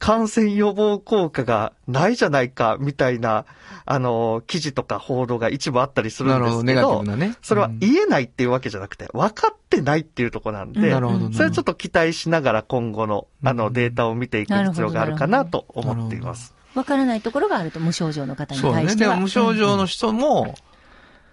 [0.00, 3.44] 感染予防効果がないじゃないか、みたいな、
[3.84, 7.36] あの、記事とか報道が一部あったりするなんるほど、ですけどネガティブ、なね。
[7.42, 11.32] それはうん言えないっていうわけじゃなくて、分かってないっていうところなんで、なるほどな。
[11.34, 16.54] それはちょっと期待しながら今後の、あの、データを見ていく必要があるかなと思っています。
[16.74, 18.84] わからないところがあると、無症状の方にそうね。
[18.84, 19.10] 対しては。
[19.10, 20.54] でも無症状の人も、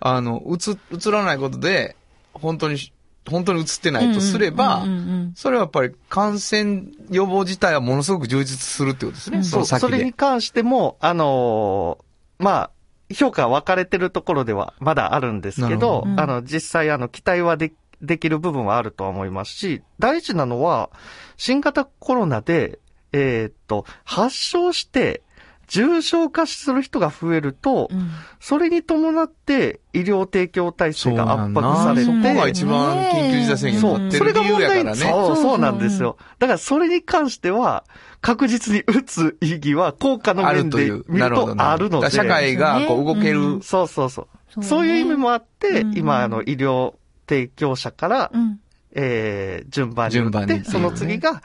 [0.01, 1.95] あの、うつ、映らないことで、
[2.33, 2.77] 本当に、
[3.29, 4.85] 本当に映ってないとすれば
[5.35, 9.43] それはやっぱり感染予防自体はものすごく充実するってことですね。
[9.43, 10.11] そそう、の先それにで。
[10.13, 12.71] 関しても、あのーまあ、
[13.13, 20.89] 評価分かれてるところではまだあるんですけどどあの、実際あの、期待はで、できる部分はあるとは思いますし、大事なのは、
[21.35, 22.79] 新型コロナで、
[23.11, 25.23] えーっと、発症して、
[25.67, 34.95] 重症化する人が増えると、うんそれに伴って医療提供体制が圧迫されそこがて、一番緊急事態宣言になってる理それが問題、由やからね。
[34.95, 36.17] そう、そうなんですよ。
[36.39, 37.83] だからそれに関しては、
[38.21, 41.03] 確実に打つ意義は効果のある面という。
[41.03, 42.11] で見るとあるので。
[42.11, 43.61] 社会がこう動ける。
[43.63, 44.27] そうそうそう。
[44.49, 46.93] そうねそういう意味もあって、うん今、あの、医療
[47.27, 48.59] 提供者から、うん
[48.93, 51.41] えー、順番に打って、順番にその次が、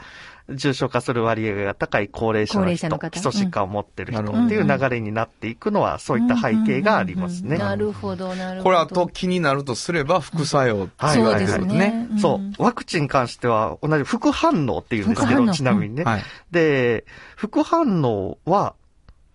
[0.55, 3.11] 重症化する割合が高い高齢者の人、の方？
[3.11, 7.59] 基礎疾患を持ってる人っていう流れになっていくのは、そういった背景がありますね。
[7.59, 8.63] なるほど、なるほど。
[8.65, 12.09] これあと気になるとすれば副作用ってはい言われてるね。
[12.21, 12.63] そう。
[12.63, 16.05] ワクチンに関しては、同じ副反応っていうんですけど、ちなみにね。
[16.05, 16.23] はい。
[16.51, 17.05] で、
[17.37, 18.75] 副反応は、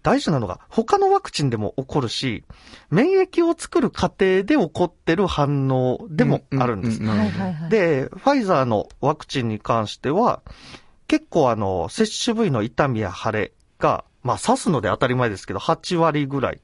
[0.04, 2.46] 大事なのが、他のワクチンでも起こるし、
[2.90, 7.02] 免疫を作る過程で起こってる反応でもあるんです。
[7.02, 7.70] うううはいはいはい。
[7.70, 10.42] で、ファイザーのワクチンに関しては、
[11.08, 16.62] 結構あの、接種部位の痛みや腫れが、まあ刺すので当たり前ですけど、8割ぐらい。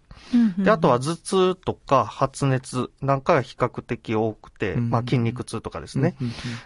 [0.58, 6.16] で、あとは頭痛とか発熱なんかが比較的多くて、うんまあ筋肉痛とかですね。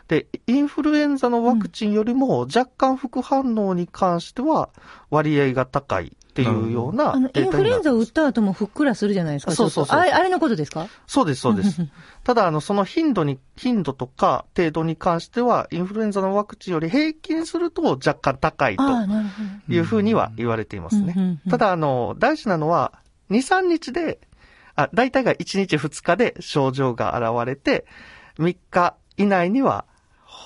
[0.07, 4.69] で、インフルエンザのワクチンよりも若干副反応に関しては
[5.09, 9.53] 割合が高いっていうようなあの、インフルエンザを打った後もふっくらするじゃないですか。
[9.53, 10.87] そうそうそうあれ、あれのことですか？
[11.07, 11.81] そうです、そうです。
[12.23, 18.83] ただ、あの、その頻度に、頻度とか程度に関しては、インフルエンザのワクチンより平均すると若干高いと。
[19.69, 21.13] いうふうには言われていますね。
[21.15, 22.93] うんうんうんただ、あの、大事なのは、
[23.31, 24.19] 2、3日で、
[24.75, 27.85] あ、大体が1日2日で症状が現れて、
[28.37, 29.85] 3日以内には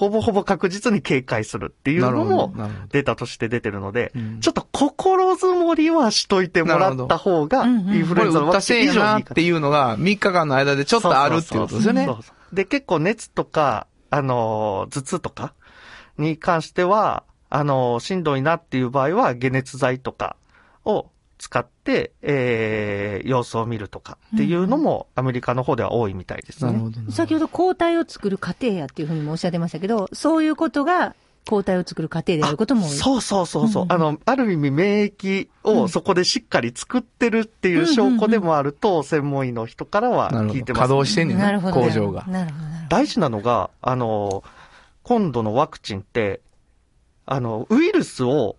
[0.02, 2.52] ほぼほぼ確実に警戒するっていうのも
[2.90, 12.06] データとして出てるのでうん、ちょっと心づもりはしといてもらった方が、インフルエンザのワクチン以上にいいかていうのが3日間の間でちょっとあるっていうことですよね。
[12.06, 12.16] そう。
[12.16, 15.54] そうそうで、結構熱とか、あのー、頭痛とか
[16.18, 20.36] に関しては、あのー、しんどいなっていう場合は、解熱剤とか
[20.84, 21.11] を
[21.42, 26.80] 使って、えー、様子を見るとかっていうのも、アメリカの方では多いみたいですね。
[27.10, 31.16] 先ほど抗体を作る過程やっていうふうにもおっしゃってましたけど、そういうことが
[31.48, 32.90] 抗体を作る過程であることも多い。
[32.92, 33.84] そうそうそうそう。
[33.86, 40.30] うんあの、ある意味免疫をそこでしっかり作ってるっていう証拠でもあると、専門医の人からは。
[40.30, 41.74] 聞いてます、稼働してんねんな、なるほど。
[41.74, 42.24] 工場が。
[42.28, 42.66] なるほど。
[42.90, 44.44] 大事なのが、あの、
[45.02, 46.42] 今度のワクチンって、
[47.26, 48.58] あの、ウイルスを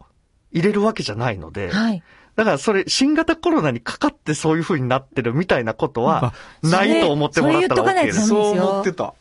[0.52, 2.02] 入れるわけじゃないので、はい。
[2.34, 8.26] だからそれ、新型コロナにかかってそういう風になってるみたいなことは、ないと思ってもらったら OK とです。
[8.28, 9.14] そう思ってた。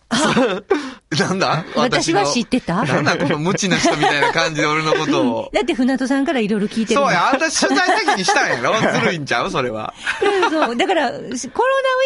[1.19, 1.65] なんだ？
[1.75, 5.49] 私は知っってたなんだこの無知な人みたいな感じで俺のことを。
[5.53, 8.79] だって船戸さんからいろいろ聞いてるそうや、あんた取材先にしたんやろ？
[8.99, 9.51] ずるいんちゃう？
[9.51, 9.93] それは。
[10.21, 10.75] そうそう。
[10.77, 11.27] だから、コロナウ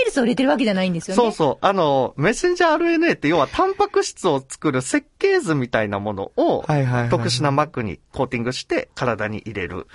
[0.02, 1.22] イルスを入れてるわけじゃないんですよね。
[1.22, 1.66] そうそう。
[1.66, 9.88] あの、メッセンジャー RNA って要はタンパク質を作る設計図みたいなものを、はいはいはい特殊な膜にコーティングして体に入れる。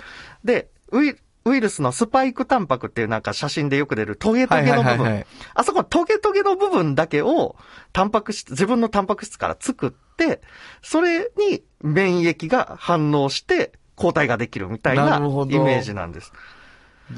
[0.45, 5.25] で、ウイウイルスのスパイクタンパクっていうなんか写真でよく出るトゲトゲの部分。
[5.55, 7.55] あそこトゲトゲの部分だけを
[7.93, 10.41] タンパク質、自分のタンパク質から作って、
[10.83, 16.31] それに免疫が反応して抗体ができるみたいなイメージなんです。
[16.31, 16.39] な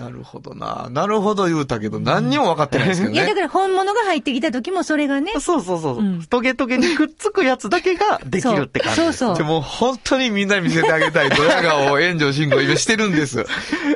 [0.09, 0.87] るほどな。
[0.91, 3.35] なるほど言うたけど、何にも分かってないですけどいや、だね。
[3.35, 5.33] から本物が入ってきた時もそれがね。
[5.39, 5.99] そうそうそう。
[5.99, 9.01] うんトゲトゲにくっつくやつだけができるって感じ。
[9.01, 13.45] そうそうでも本当にみんなに見せてあげたいドヤ顔を炎上進行今してるんです。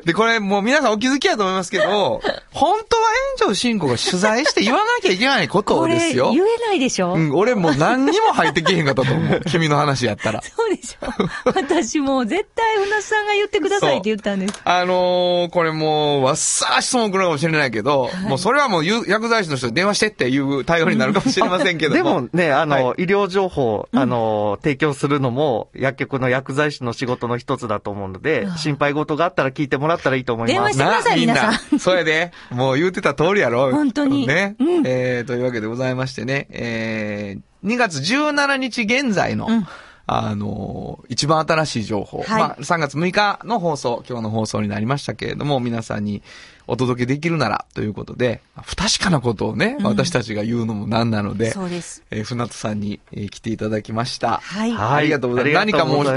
[0.05, 3.03] で、これもう皆さんお気づきやと思いますけど、 本当は
[3.39, 6.43] 炎上進行が取材して言わなきゃいけないことですよ言。
[6.43, 9.41] えないでしょ、うん、俺もう何にも入ってけへんかったと思う。
[9.49, 10.41] 君の話やったら。
[10.41, 11.07] そうでしょ
[11.45, 14.61] 私もう絶対船戸さんが言ってくださいって言ったんです。
[14.63, 15.86] あのー、これも
[16.21, 21.95] う、わっさー質問来るかもしれないけど、もうそれはもうゆ薬剤師の人に電話してっていう対応になるかもしれませんけども。
[21.95, 30.53] でもね、あの、は医療情報、あの、提供するのも、薬局の薬剤師の仕事の一つだと思うので、心配事があったら聞いてもらったらいいと思います。
[30.53, 31.51] 電話してくださいみん皆さ。
[31.71, 32.31] なんそうやで。
[32.51, 33.71] もう言うてた通りやろ。
[33.71, 34.55] 本当にね。
[34.59, 39.67] うんえー、というわけでございましてね、えー、2月17日現在の、うん
[40.07, 42.19] あのー一番新しい情報。
[42.19, 42.27] はい。
[42.27, 46.21] まあ、3月6日の放送、今日の放送になりましたけれども、皆さんに
[46.67, 52.03] お届けできるならということで、不確かなことをね、私たちが言うのもなんなので、そうです。
[52.11, 54.39] えー、船戸さんに、えー来ていただきました。
[54.43, 54.71] はい。
[54.71, 54.97] はい。
[54.97, 55.55] ありがとうございます。
[55.65, 56.13] 何かもう言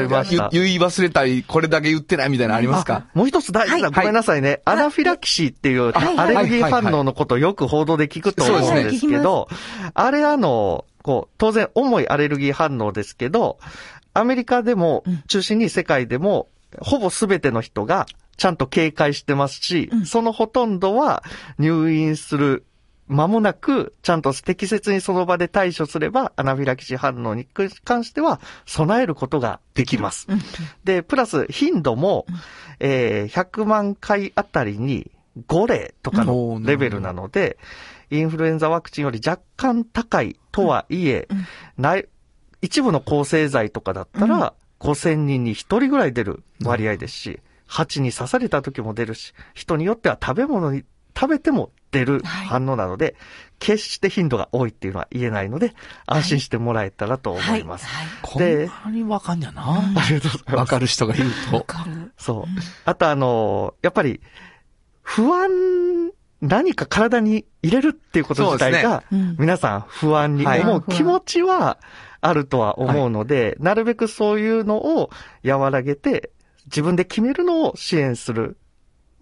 [0.50, 3.06] 言い忘れたり、これだけ言ってないみたいなのありますか？
[3.14, 3.92] もう一つ大事な、はい。
[3.92, 4.60] ごめんなさいね。
[4.64, 6.18] アナフィラキシーっていう、はい。
[6.18, 9.48] アレルギー反応のことをよく報道で聞くと思うんですけど、
[9.94, 13.58] あれあの、こう、当然重いアレルギー反応ですけど、
[14.14, 21.22] アメリカでも、中心に世界でも、ほぼ全ての人がちゃんと警戒してますし、そのほとんどは
[21.58, 22.64] 入院する
[23.08, 27.46] 間もなく、ちゃんと適切にその場で対処すれば、アナフィラキシー反応に
[27.84, 30.28] 関しては備えることができます。
[30.84, 32.26] で、プラス頻度も、
[32.78, 35.10] えー100万回あたりに
[35.48, 37.58] 5例とかのレベルなので、
[38.10, 41.28] インフルエンザワクチンより若干高いとはいえ、
[41.78, 42.08] ない
[42.62, 50.84] 一部の抗生剤とかだったら、5000人に1人ぐらい出る割合ですし、蜂に刺された時も出るし、人によっては食べ物に
[51.16, 53.14] 食べても出る反応なので、
[53.58, 55.74] 決して頻度が多いっていうのは言えないので、
[56.06, 57.86] 安心してもらえたらと思います。
[57.86, 58.06] はい。
[58.22, 59.78] こんでなにわかんやな。
[59.78, 61.62] ありがとうございますわかる人が言うと。
[61.64, 62.12] かる。
[62.16, 62.44] そう。
[62.84, 64.20] あとあの、やっぱり、
[65.02, 69.04] 不安、何か体に入れるっていうこと自体が、
[69.38, 70.60] 皆さん不安にはい。
[70.60, 71.78] 思う気持ちは
[72.20, 75.10] あるとは思うので、なるべくそういうのを
[75.44, 76.30] 和らげて、
[76.66, 78.56] 自分で決めるのを支援する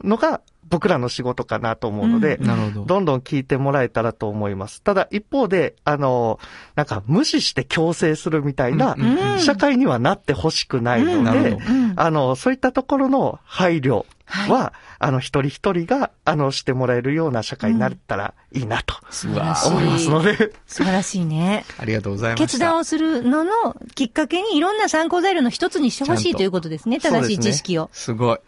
[0.04, 2.84] のが僕らの仕事かなと思うので、なるほど。
[2.84, 4.82] どんどん聞いてもらえたらと思います。
[4.82, 6.38] ただ一方で、あの、
[6.74, 8.96] なんか無視して強制するみたいな
[9.38, 11.24] 社会にはなってほしくないうん。
[11.24, 11.58] ので。
[11.96, 19.68] あの、そういったところの配慮は、あの、一人一人が、あの、してもらえるような社会になったらいいなと素晴らしい。
[19.68, 21.64] 思いますので、素晴らしいね。
[21.78, 22.46] ありがとうございました。
[22.46, 23.52] 決断をするのの
[23.94, 27.00] きっかけにいろんな参考材料の一つにしてほしいということですね。
[27.00, 27.90] 正しい知識を。
[27.92, 28.38] すごい。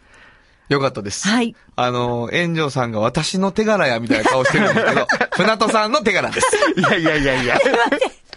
[0.69, 1.27] よかったです。
[1.27, 1.53] はい。
[1.75, 6.47] あの、炎上さんが私の手柄やみたいな顔してるんですけど、 船戸さんの手柄です。
[6.79, 7.57] いやいやいやいや。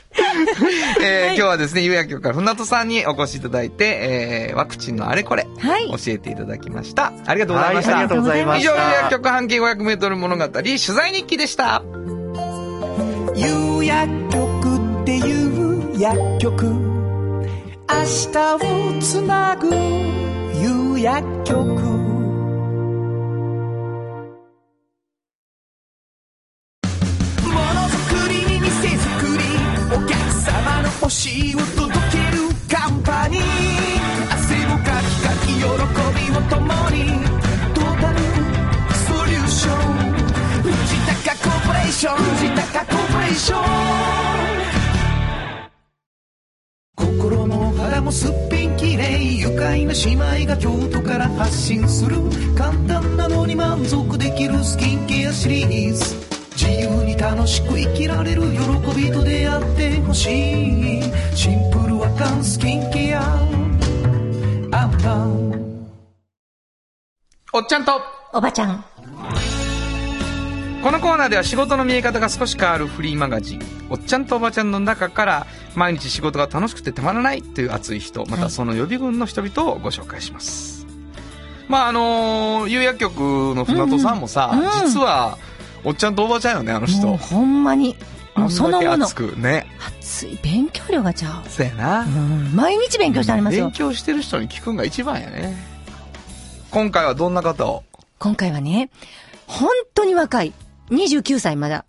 [1.03, 7.13] えー今日はですね、有薬局から船戸さんにお越しいただいて、えー、ワクチンのあれこれ、はい教えていただきました。
[7.27, 7.93] ありがとうございました。
[7.95, 8.93] はいありがとうございま以上、有した。
[9.03, 11.83] 薬局半径500メートル物語、取材日記でした。
[13.37, 16.73] 有薬局っていう薬局明
[18.33, 22.04] 日をつなぐ夕薬局
[31.15, 33.43] 様の欲しいを届けるカンパニー。
[34.33, 35.67] 汗をかきかき喜び
[36.37, 36.99] を共に
[37.73, 38.19] トータル
[39.07, 39.77] ソリューション
[40.63, 40.73] 藤
[41.25, 42.17] 高コーポレーション。
[42.17, 43.65] 藤高コーポレーション。
[46.97, 52.17] 心も肌もすっぴんきれい愉快な姉妹が京都から発信する。
[52.57, 56.34] 簡単なのに満足できるスキンケアシリーズ。
[56.57, 58.49] 自由に楽しく生きられる喜
[58.97, 61.03] びと出会ってほしい。
[61.35, 63.23] シンプルアカンスキンケア
[64.73, 65.89] アンパン。
[67.53, 68.01] おっちゃんと、
[68.33, 68.85] おばちゃん。
[70.83, 80.87] このコーナーでは仕事の見え方が少し変わるフリーマガジン、おっちゃんとおばちゃんの中から、毎日仕事が楽しくてたまらないという熱い人、またその予備軍の人々をご紹介します。
[81.69, 83.19] まああのー、有薬局
[83.57, 84.61] の船戸さんもさ、うん。
[84.61, 84.71] うん。
[84.87, 85.39] 実は、
[85.85, 87.07] おっちゃんとおばちゃんよね、あの人。
[87.07, 87.97] もうほんまに。
[88.35, 89.15] もうそのもの熱。
[89.15, 89.67] くね。
[89.87, 91.49] 熱い勉強量がちゃう。
[91.49, 92.01] そうやな。
[92.01, 93.73] うん毎日勉強してありますよ勉。
[93.73, 95.57] 強してる人に聞くんが一番やね。
[96.71, 97.85] 今回はどんな方を？
[98.19, 98.91] 今回はね、
[99.47, 100.53] 本当に若い。
[100.91, 101.85] 29歳まだ。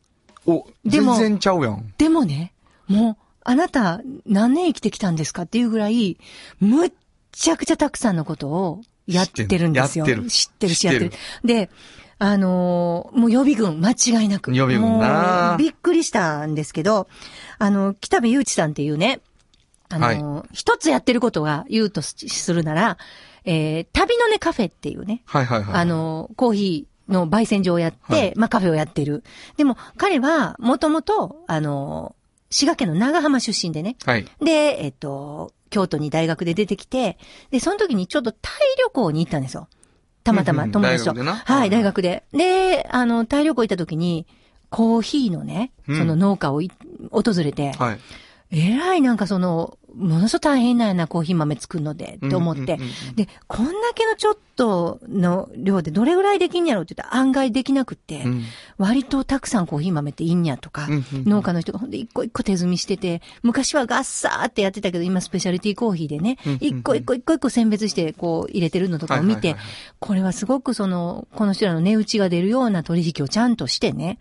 [0.45, 1.93] お、でも全然ちゃうやん。
[1.97, 2.53] でもね、
[2.88, 6.17] もう、あなた何年生きてきたんですかっていうぐらい、
[6.60, 6.91] むっ
[7.31, 10.05] ちゃくちゃたくさんのことをやってるんですよ。
[10.05, 11.12] 知ってる知ってるし、や知ってる。
[11.43, 11.69] で、
[12.17, 14.56] あのーもう予備軍、間違いなく。
[14.56, 17.08] 予備軍なびっくりしたんですけど、
[17.60, 19.19] あの、北部祐一さんっていうね、
[19.89, 22.97] あのー一つやってることが言うとするなら、
[23.43, 25.75] えー、旅のねカフェっていうね、はいはいはい。
[25.75, 29.23] あ、の、コーヒーの焙煎所をやって、はいまあカフェをやってる。
[29.58, 32.15] でも彼は、もともと、あの、
[32.49, 33.97] 滋賀県の長浜出身でね。
[34.06, 34.25] はい。
[34.39, 37.17] で、えっと、京都に大学で出てきて、
[37.51, 39.67] で、その時にちょっとタイ旅行に行ったんですよ。
[40.25, 41.13] たまたま友達と。
[41.13, 42.23] はい、大学で。
[42.33, 44.25] で、あの、タイ旅行行った時に、
[44.69, 46.71] コーヒーのね、うんその農家をい
[47.11, 47.99] 訪れて、はい。
[48.51, 52.79] えらいなんかその、ものすごく大変なんやな、コーヒー豆作るので、って思って。
[53.15, 58.43] で、こんだけのちょっとの量でどれぐらいできんやろうって言ったら案外できなくって、うん。
[58.77, 69.55] 割とたくさんコーヒー豆っていいんやとか、農家の人がほんで一個一個手摘みしてて、昔はガッサーってやってたけど、今スペシャリティコーヒーでね一個一個一個一個選別してこう入れてるのとかを見て
[69.99, 74.19] これはすごくその、この人らの値打ちが出るような取引をちゃんとしてね。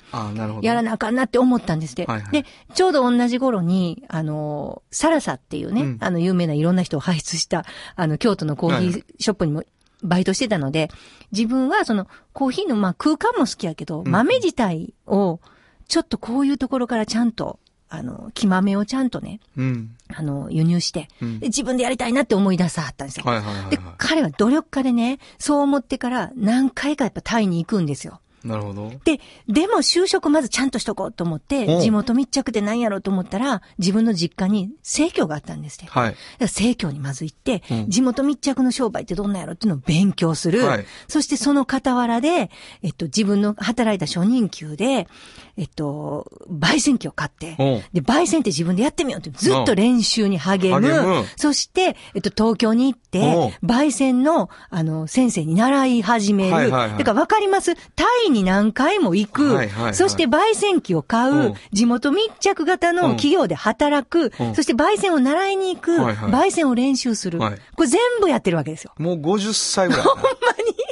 [0.62, 2.06] やらなあかんなって思ったんですって。
[2.06, 2.32] はいはい。
[2.32, 7.64] で、ちょうど同じ頃に、あの、サラサっていうね、うんあの、有名ないろんな人を輩出した、
[7.96, 9.64] あの、京都のコーヒーショップにも
[10.02, 10.90] バイトしてたので、
[11.32, 15.40] 自分はその、コーヒーの、まあ、空間も好きやけど、ん豆自体を、
[15.88, 19.96] ちょっとこういうところからちゃんと、あの、木豆をちゃんとね、うん。
[20.08, 23.24] あの、輸入して、うんで自分でやりたいなって思い出さはったんですよ。
[23.24, 28.20] はいはいはいでは、彼は努力家でね、そう思ってから何回かやっぱタイに行くんですよ。
[28.44, 28.48] い。
[28.48, 28.92] なるほど。
[29.04, 35.86] で、でも就職まずちゃんとしとこうと思っおて、う地元密着で何やろうと思ったら、自分の実家に生協があったんですって。
[35.86, 36.16] はい。
[36.46, 40.64] 生協にまず行って、うん地元密着の商売ってどんなんやろっていうのを勉強する。
[40.64, 42.50] はいそしてその傍らで、
[42.82, 45.06] えっと、自分の働いた初任給で、
[45.56, 47.54] えっと、焙煎機を買って
[47.92, 50.86] で、焙煎って自分でやってみようってずっと練習に励む。
[50.86, 56.54] 励むそして、えっと、東京に行って、焙煎の、あの、先生に習い始める。
[56.54, 59.54] はいはいはいだからわかりますタイに何回も行く。
[59.54, 61.34] はいはいはいそして焙煎機を買う。
[61.34, 64.32] うん地元密着型の企業で働く。
[64.38, 65.92] うんそして焙煎を習いに行く。
[65.92, 67.38] はいはい焙煎を練習する。
[67.38, 68.92] はいこれ全部やってるわけですよ。
[68.98, 70.06] もう50歳ぐらい。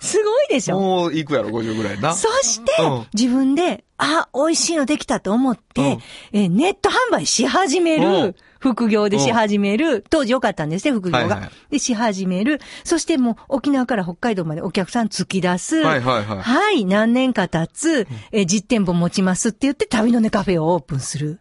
[0.00, 0.80] すごいでしょ？
[0.80, 2.14] もう行くやろ、50ぐらいな。
[2.14, 5.98] そしてうん、自分で、あ、美味しいのできたと思って、
[6.32, 8.36] えーネット販売し始めうんる。
[8.58, 10.04] 副業でし始める。
[10.10, 11.18] 当時良かったんですね、副業が。
[11.18, 12.60] はいはいで、し始める。
[12.84, 15.76] そしてもう沖縄から北海道までお客さん突き出す。
[15.76, 18.06] はいはいはいはい、何年か経つ。
[18.32, 21.40] えー実店舗持ちますって言って旅のねカフェをオープンする。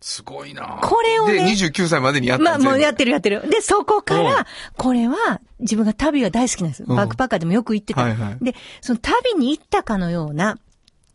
[0.00, 0.78] すごいな。
[0.82, 1.34] これをね。
[1.34, 2.44] で、29歳までにやった。
[2.44, 3.48] まあ、もうやっってるやってる。
[3.48, 4.24] で、そこかうん。
[4.24, 6.84] ら、これは、自分が旅が大好きなんです。
[6.86, 6.96] うん。
[6.96, 8.02] バックパッカーでもよく行ってた。
[8.02, 8.44] はいはい。
[8.44, 10.58] で、その旅に行ったかのような、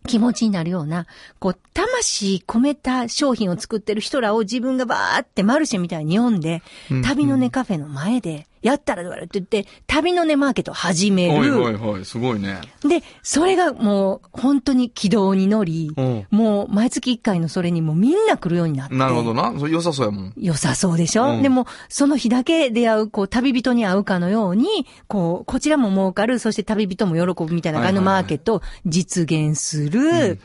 [0.08, 1.06] 気持ちになるような、
[1.40, 7.02] こう、魂込めた商品を作ってる人らを自分がバーってマルシェみたいに読んで、うん。
[7.04, 11.62] 旅のねカフェの前でやったらどうやるって言って、旅のねマーケットを始めおいる。
[11.62, 12.62] おいおい、すごいね。
[12.84, 18.96] で、それがもう本当に軌道に乗り、うんもう毎月1回のそれにもうみんな来るようになって。
[18.96, 19.54] なるほどな。
[19.60, 20.34] それ良さそうやもん。
[20.38, 30.40] 良さそうでしょ、うんでも、その日だけ出会う、こう、旅人に会うかのように、こう、こちらも儲かる、そして旅人も喜ぶみたいな感じのマーケットを実現する。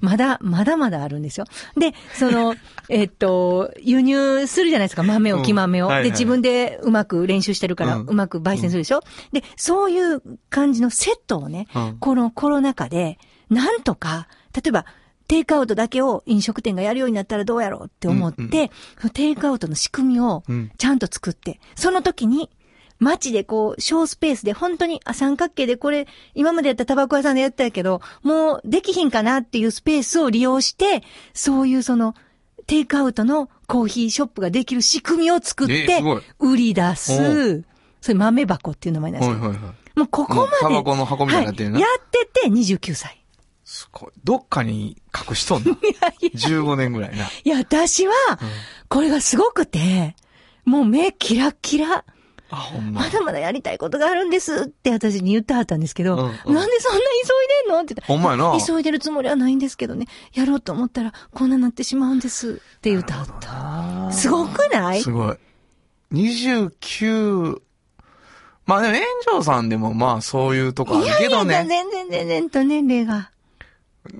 [0.00, 1.46] まだ、まだまだあるんですよ。
[1.76, 2.54] で、その、
[2.88, 5.86] えっと、輸入するじゃないですか、豆を、うん木豆を。
[5.86, 8.06] はいはいで、自分でうまく練習してるから、うん。
[8.06, 9.00] うまく焙煎するでしょ、
[9.32, 11.96] で、そういう感じのセットをね、うん。
[11.98, 13.18] このコロナ禍で、
[13.50, 14.86] なんとか、例えば、
[15.28, 20.70] テイクアウトだけを飲食店がやるようになったらどうやろうって思って、うんうそのテイクアウトの仕組みをうん。
[20.76, 22.50] ちゃんと作って、その時に、
[22.98, 31.02] 街でこう、小スペースで本当にあ三角形でこれ、今までやったタバコ屋さんでやったけど、もうできひんかなっていうスペースを利用して、
[31.34, 32.14] そういうその、
[32.72, 36.02] テイクアウトのコーヒーショップができる仕組みを作って
[36.38, 37.64] 売り出おす。
[38.00, 39.38] それ豆箱っていう名前なんですよ。
[39.38, 39.98] はいはいはい。
[39.98, 40.50] もうここまで。
[40.58, 43.22] タバコの箱みたいになってるなはいやってて29歳。
[43.62, 44.12] すごい。
[44.24, 47.26] どっかに隠しとんの いやいや ?15 年ぐらいな。
[47.44, 48.14] いや、私は、
[48.88, 50.16] これがすごくて、
[50.64, 52.06] もう目キラッキラ。
[52.52, 53.08] まま。
[53.08, 57.28] だまだやりたいことがあるんですって私に言ってはったんですけど、うんうんなんでそんな急
[57.64, 57.80] いでんの？
[57.82, 58.58] って言ったほんまやな。
[58.64, 64.12] 急いでるつもりはないんですけどね、やろうと思ったらこんななってしまうんですって言ってはった。
[64.12, 65.02] すごくない？
[65.02, 65.36] すごい。
[66.12, 67.60] 29、
[68.66, 71.68] まあでも炎上さんでもまあそういうとこあるけどいやいや、ね。
[71.68, 73.30] 全然全然と年齢が。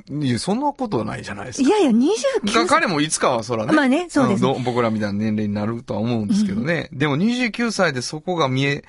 [0.08, 1.68] いや、そんなことはないじゃないですか。
[1.68, 2.66] いやいや、29が歳。
[2.66, 3.72] 彼もいつかはそらね。
[3.72, 6.88] まあねそうですね僕らみたいな年齢になるとは思うんですけどね。
[6.92, 8.84] でも29歳でそこが見え、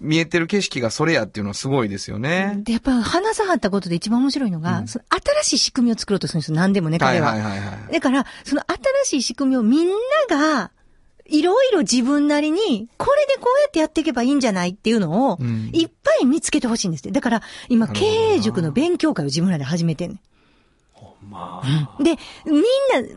[0.00, 2.58] 見えてる景色がそれやっていうのはすごいですよね。
[2.64, 5.04] で、やっぱ話さはったことで一番面白いのが、その
[5.42, 6.56] 新しい仕組みを作ろうとするんですよ。
[6.56, 7.32] 何でもね、はい彼は。
[7.32, 7.92] はいはいはい。
[7.92, 8.62] だから、その
[9.04, 9.88] 新しい仕組みをみん
[10.28, 10.72] なが、
[11.26, 17.10] いろいろ自分なりに、これでこうやってやっていけばいいんじゃないっていうのをうん、いっぱい見つけてほしいんですって。
[17.12, 20.20] だから、今、経営塾の勉強会を自分らで始めてんねん。
[21.32, 22.02] まあ。
[22.02, 22.62] で、みん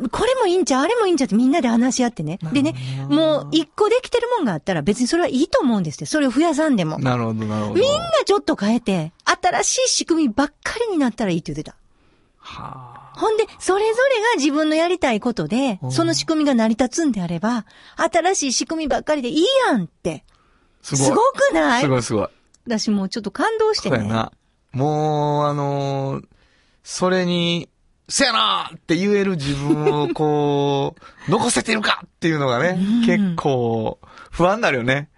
[0.01, 2.39] な、これもいいんちゃう、あれもいいんちゃうってみんなで話し合ってね。
[2.53, 2.73] でね、
[3.09, 6.05] もう一個できてるもんがあったら別にそれはいいと思うんですって。
[6.05, 6.97] それを増やさんでも。
[6.97, 7.81] みんななるほどなるほど。
[8.25, 11.75] ちょっと変えて、新しい仕組みばっかりになったらいいって言ってた。
[12.39, 13.19] はあ。
[13.19, 20.25] ほんで、それぞれが自分のやりたいことで、その仕組みが成り立つんであれば、新しい仕組みばっかりでいいやんって。
[20.81, 21.05] すごい。
[21.05, 21.81] すごくない？
[21.81, 22.27] すごいすごい。
[22.67, 23.97] 私もうちょっと感動してね。
[23.97, 24.31] そうやな。
[24.73, 26.25] もう、あのー
[26.83, 27.69] それに、
[28.07, 30.95] せやなーって言える自分をこ
[31.27, 33.99] う、残せてるかっていうのがね、結構、
[34.31, 35.09] 不安になるよね。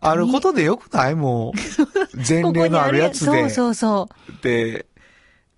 [0.00, 1.14] あることでよくない？
[1.14, 2.16] もう。
[2.26, 3.26] 前例のあるやつで。
[3.26, 4.86] そうそうそって、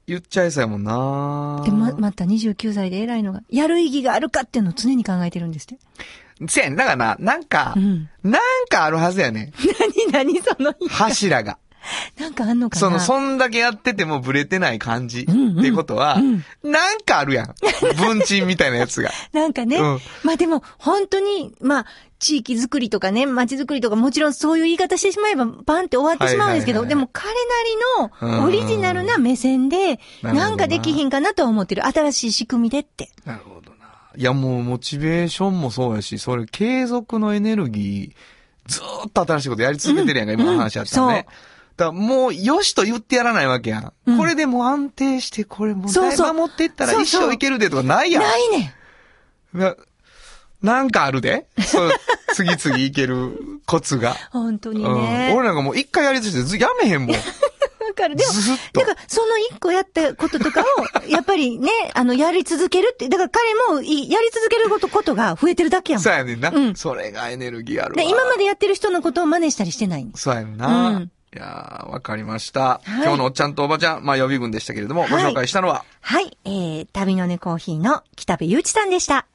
[0.08, 1.64] 言っちゃいそうやもんなう。
[1.64, 5.78] で、ま、また29歳で偉いのが、やる意義があるかっていうのを常に考えてるんですって。
[6.48, 8.08] せやねんだからな、なんか、うん。
[8.24, 9.52] なんかあるはずやね。
[10.10, 11.58] 何何その、柱が。
[12.18, 12.80] なんかあんのかな？
[12.80, 15.20] その、そんだけやっててもブレてない感じ。
[15.22, 17.54] ってんうんいうことは、うんなんかあるやん。
[17.96, 19.10] 文鎮みたいなやつが。
[19.32, 19.76] なんかね。
[19.76, 21.86] うんまあでも、本当に、まあ、
[22.18, 27.28] 地域づくりとかね、街づくりとか、もちろんそういう言い方してしまえば、バンって終わってしまうんですけど、はいはいはいでも彼
[27.98, 31.84] なりのオリジナルな目線で、なんかできひんかなとは思ってる。
[31.84, 33.10] 新しい仕組みでって。
[33.24, 33.86] なるほどな。
[34.16, 41.14] いやもうモチベーションもそうやし、それ継続のエネルギー、ずーっと新しいことやり続けてるやんか、今の話やったらね。
[41.16, 41.30] だか
[41.86, 43.92] らもう、よしと言ってやらないわけやん。
[44.06, 48.22] うんこれでもう安定して、これもう、そうそう守っていったら一そうそう生いけるでとかないやん。
[48.22, 48.74] ないね
[49.54, 49.58] ん。
[49.58, 49.76] な
[50.62, 51.90] なんかあるでそう、
[52.34, 54.16] 次々いける コツが。
[54.30, 55.02] 本当にうん。
[55.02, 55.32] ね。
[55.36, 57.16] 俺なんかもう一回やりとしてずやめへんもん。
[57.82, 58.32] だから、でも、
[58.72, 66.02] だから、その一個やったこととかを、やっぱりね、 あの、やり続けるって、だから彼もい、やり続けること、ことが増えてるだけやもん。
[66.04, 66.50] そうやねんな。
[66.50, 67.96] うんそれがエネルギーあるわ。
[67.96, 70.08] で、今までやってる人のことを真似したりしてない。
[70.14, 70.88] そうやんな。
[70.90, 72.82] うんいやーわかりました。
[72.86, 72.90] い。
[72.90, 79.26] 今日のおっちゃんとおばちゃん、まあ予備軍でしたけれども、ご紹介したのは、はい、えー、旅のねコーヒーの北部ゆうちさんでした。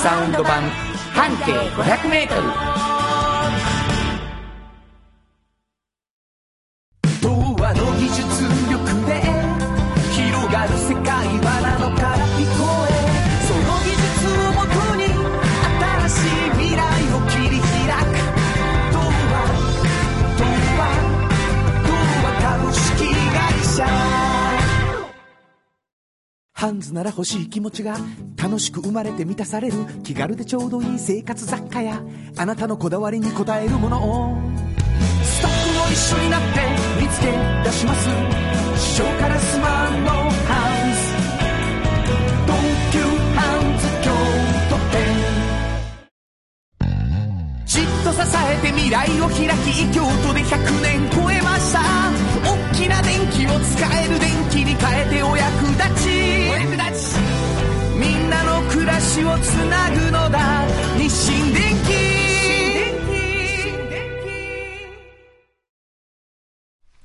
[0.00, 0.62] サウンド版
[1.12, 2.42] 半径500メートル。
[7.20, 7.30] 童
[7.60, 8.47] 話の技術
[26.58, 27.96] ハンズなら欲しい気持ちが
[28.36, 32.02] 楽しく生まれて満たされる気軽でちょうどいい生活雑貨や
[32.36, 34.36] あなたのこだわりに応えるものを。
[35.22, 36.46] スタッフも一緒になって
[37.00, 37.26] 見つけ
[37.62, 38.08] 出します。
[38.76, 40.26] 師匠からスマートハ
[40.82, 41.14] ウス
[42.44, 42.58] 東
[42.90, 42.98] 急
[43.38, 44.10] ハンズ京
[44.68, 45.38] 都店。
[48.60, 52.27] 時未来を開き京都で100年超えました。
[52.48, 56.08] 大きな電気を使える電気に変えてお役立ち。
[56.50, 57.18] お役立ち
[57.98, 60.66] みんなの暮らしをつなぐのだ。
[60.96, 61.68] 日清電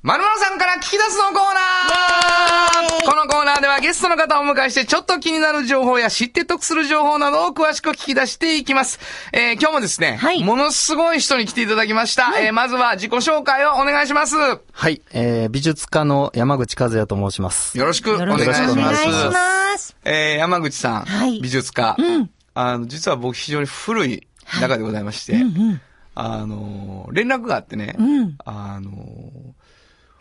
[0.06, 1.73] まるまるさんから聞き出すのコーナー
[3.94, 9.00] ゲストの方をお迎えしてちょっと気になる情報や知って得する情報などを詳しく聞き出していきます。
[9.32, 12.34] えー、今日もですね、はいものすごい人に来ていただきました。
[12.42, 14.36] えー、まずは自己紹介をお願いします。
[14.36, 17.78] よはい、えー、美術家の山口和也と申します。
[17.78, 19.04] ろしくお願いしよろしくお願います。
[19.04, 19.96] します。
[20.06, 21.96] えー、山口さん、はい美術家。
[22.00, 24.28] うんあの、実は僕非常に古い
[24.60, 25.82] 中でございまして、うん
[26.16, 28.36] あの、連絡があってね、うん。
[28.44, 28.92] あの、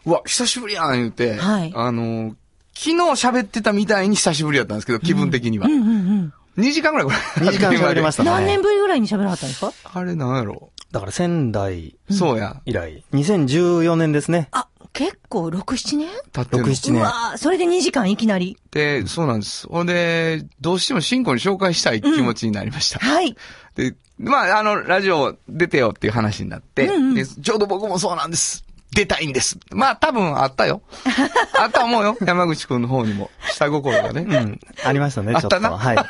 [0.05, 2.35] うわ、久しぶりやん言うて、はいあの、
[2.75, 2.97] 昨日
[3.27, 5.67] 喋ってたみたいに久しぶりやったんですけど、気分的には。
[5.67, 6.33] うんうんうん。
[6.59, 7.47] 2時間ぐらいこれ。
[7.47, 8.31] 2時間喋りましたね。
[8.31, 9.73] 何年ぶりぐらいに喋らはったんですか？
[9.95, 12.61] あれなんやろ、だから仙台そうや。
[12.67, 14.49] 以来、2014年ですね。
[14.53, 16.09] あ、結構6、7年？
[16.33, 18.59] 経ってるの6 7年うわーそれで2時間いきなり。
[18.71, 19.67] で、そうなんです。
[19.69, 22.99] ほんで、どうしても新子に紹介したい気持ちになりました。
[22.99, 23.35] はい。
[23.77, 28.65] で、まあ、あの、ラジオ出てよっていう話になって、うんうんでちょうど僕もそうなんです。
[28.95, 29.59] 出たいんです。
[29.71, 30.83] まあ、多分あったよ。
[31.59, 32.17] あった思うよ。
[32.25, 33.31] 山口くんの方にも。
[33.51, 34.23] 下心がね。
[34.23, 34.61] うん。
[34.85, 35.57] ありましたね、ちょっと。
[35.57, 35.97] あったなはい。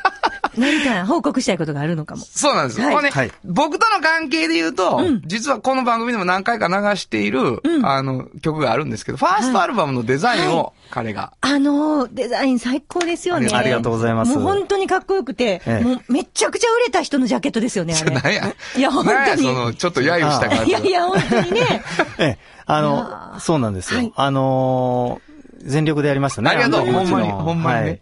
[0.57, 2.23] 何か報告したいことがあるのかも。
[2.23, 2.81] そうなんです。
[2.81, 13.49] はいほんではい僕との関係で言うと、実はこの番組でも何回か流している、うんあの、曲があるんですけど、ファーストアルバムのデザインを彼が、あのー、デザイン最高ですよね。
[13.53, 18.11] ありがとうございますもう本当にかっこよくて、ええもうめちゃくちゃ売れた人のジャケットですよね、あれ。
[18.11, 19.43] なんや、いや、本なんや、当に。
[19.43, 20.71] その、ちょっと揶揄した感じ。
[20.71, 21.83] いやいや、本当にね。
[22.19, 24.01] ええ、あの、ーそうなんですよ。
[24.01, 25.33] はいあのー
[25.65, 26.51] 全力でやりましたね。
[26.51, 27.89] ありがとう、ほんまに、ほんまにね。
[27.91, 28.01] はい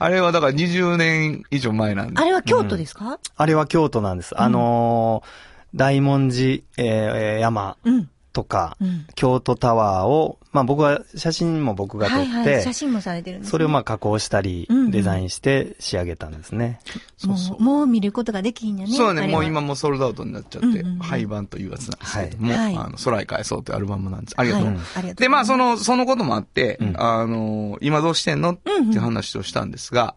[0.00, 2.20] あれはだから20年以上前なんで。
[2.20, 3.18] あれは京都ですか？
[3.36, 4.40] あれは京都なんです。
[4.40, 5.28] あのー
[5.74, 8.08] 大文字、えー山うん。
[8.32, 12.62] とか、うん京都タワーを、まあ僕は、写真も僕が撮って、はいはい。
[12.62, 13.50] 写真もされてるんです、ね。
[13.50, 16.80] それをまあ加工したりうんうん、デザインして仕上げたんですね。
[17.16, 18.96] そうそうもう、もう見ることができひんやね。
[18.96, 24.34] そうね、もう今もうソールドアウトになっちゃって、うんうんうん廃盤というやつなんですけども、はいあの、空へ返そうというアルバムなんです。
[24.36, 24.66] ありがとう。
[24.66, 25.14] はいうんありがとう。
[25.14, 28.52] で、まあ、その、そのこともあって、うんあの、今どうしてんの？
[28.52, 30.14] っていう話をしたんですが、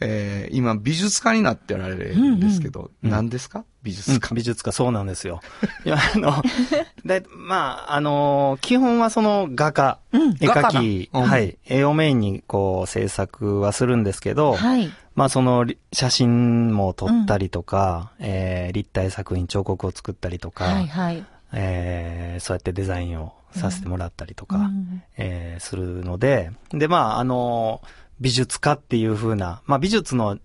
[0.00, 3.64] えー今、美術家になってられるんですけど、うんうん何ですか？
[3.82, 4.34] 美術うん家。
[4.34, 5.40] 美術家、そうなんですよ。
[5.84, 6.42] いや、あの、
[7.04, 14.90] で、まあ、あの、基本はその画家、うん絵描き、だうんはい、絵をメインにこう制作はするんですけど、はい。
[15.14, 21.24] まあそのり写真も撮ったりとか、えー立体作品、彫刻を作ったりとか、はいはい。
[21.52, 27.80] えーそうやってデザインをさせてもらったりとか、うんえーするので、で、まあ、あの、
[28.20, 30.38] 美術家っていう風な、まあ美術の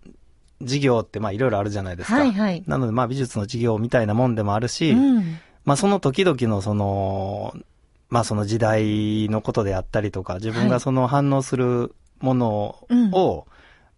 [0.62, 2.20] 授業ってまあいろいろあるじゃないですか。
[2.20, 2.64] はいはい。
[2.68, 5.40] なのでまあ美術の授業みたいなもんでもあるし、うん。
[5.66, 7.54] まあその時々のその、
[8.10, 13.48] まあその時代のことであったりとか、自分がその反応するものを、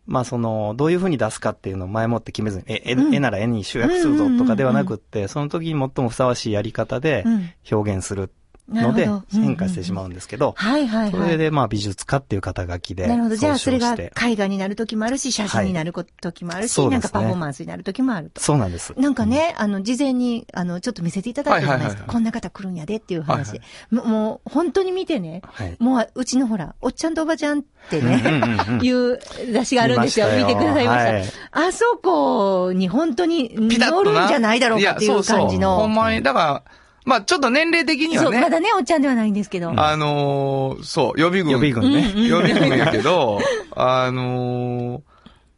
[0.05, 3.15] まあその、どういうふうに出すかっていうのを前もって決めずに、え、絵うん。
[3.15, 7.49] 絵なら絵に集約するぞとかではなくって、その時に最もふさわしいやり方でうん。
[7.71, 8.29] 表現する
[8.69, 11.11] ので変化してしまうんですけど、はいはいはい。
[11.11, 13.07] それでまあ美術家っていう肩書きで。
[13.07, 13.35] なるほど。
[13.35, 18.41] じゃあ、それが絵画になる時もあるし、写真になる時もあるし、なんかパフォーマンスになる時もあると。
[18.41, 18.93] そうなんです。
[18.97, 22.03] なんかね、あの、事前に、あの、ちょっと見せていただいたじゃないですか。
[22.07, 23.59] こんな方来るんやでっていう話
[23.91, 25.75] もう本当に見てね、はい。
[25.79, 28.21] もう、うちのほら、おっちゃんとおばちゃんってね、
[28.81, 29.19] いう
[29.51, 30.27] 雑誌があるんですよ。
[30.37, 31.13] 見てくださいました。
[31.13, 35.77] はいあそこに本当に乗るんじゃないだろうかっていう感じの。
[35.77, 39.73] ほんまに、だから、まあちょっと年齢的にはそう、まね、だね、おっちゃんではないんですけど。
[39.75, 41.51] あのーそう、予備軍。
[41.51, 42.27] 予備軍ね。
[42.27, 43.39] 予備軍やけど、
[43.75, 45.01] あのー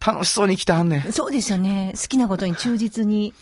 [0.06, 1.12] 楽しそうに来てはんねん。
[1.12, 1.94] そうですよね。
[2.00, 3.34] 好きなことに忠実に。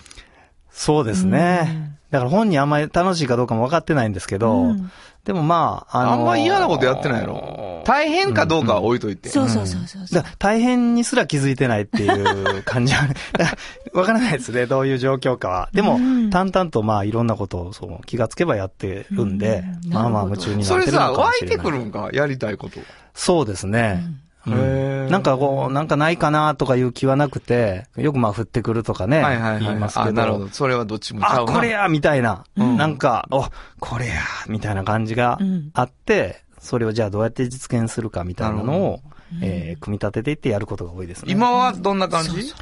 [0.72, 1.98] そうですね。
[2.10, 4.92] だから本人あんまり楽しいかどうかも分かってないんですけど、うん
[5.26, 7.82] でもまあ、あのーあんま嫌なことやってないやろ。
[7.86, 9.30] 大変かどうかは置いといて。
[9.30, 13.08] そうそうそうそう大変にすら気づいてないっていう感じは
[13.94, 15.70] わからないですね、どういう状況かは。
[15.74, 21.58] でも、うん淡々とまあいろんなことをそう気がつけばやってるんで、うんまあまあ夢中になってそれさ、るのかも湧いしれない。
[21.58, 22.80] てくるんかやりたいこと。
[23.14, 24.02] そうですね。
[24.06, 29.64] うんなんかこう、なんかないかなとかいう気はなくて、よくまあ降ってくるとかね、はいはいはい。
[29.64, 30.10] 言いますけど。
[30.10, 30.48] あ、なるほど。
[30.50, 31.54] それはどっちもちゃあ、うな。
[31.54, 32.78] これやみたいな、うん。
[32.78, 33.46] なんか、お、
[33.80, 35.72] これやみたいな感じがうん。
[35.74, 39.02] あって、それをじゃあどうやって実現するかみたいなのを、
[39.42, 41.32] えー組み立てていってやることが多いですね。
[41.32, 42.54] 今はどんな感じ？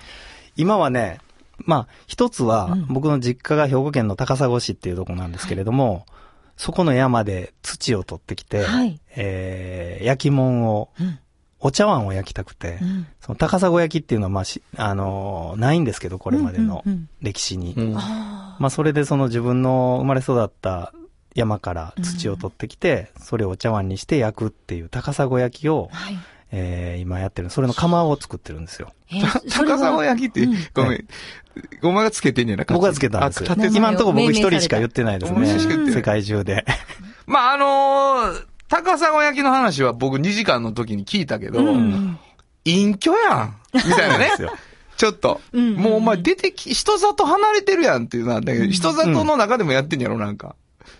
[0.55, 1.19] 今はね、
[1.65, 6.05] まあ、一つはうん、僕の実家が兵庫県の高砂市っていうところなんですけれども、
[6.57, 8.99] そこの山で土を取ってきて、はい。
[9.15, 11.19] えー焼き物をうん
[11.62, 17.74] お茶碗を焼きたくて、うんその高砂焼きっていうのは、まあし、あのーないんですけど、これまでのうんうんうん歴史に。
[17.78, 20.91] うんあまあ、それでその自分の生まれ育った
[21.36, 26.18] 山から土を取ってきて、それをお茶碗にして焼くっていう高砂焼きをー、はい。
[26.53, 27.49] えー今やってる。
[27.49, 28.91] それの釜を作ってるんですよ。
[29.12, 31.07] えー高は砂焼きってうん、ごめん。
[31.84, 35.88] お前がつけてんねやな、僕がつけたんですあ、立て今んとこ僕一人しか言ってないですね。
[35.89, 36.66] い世界中で。
[37.28, 42.17] まあ、あのー高砂焼きの話は僕2時間の時に聞いたけど、うん
[42.63, 44.32] 隠居やんみたいなね。
[44.95, 45.41] ちょっと。
[45.51, 50.55] うんもうお前出てき、人里離れてるやんっていうのは、だけど、うん人里の中でもやってんやろ、なんか。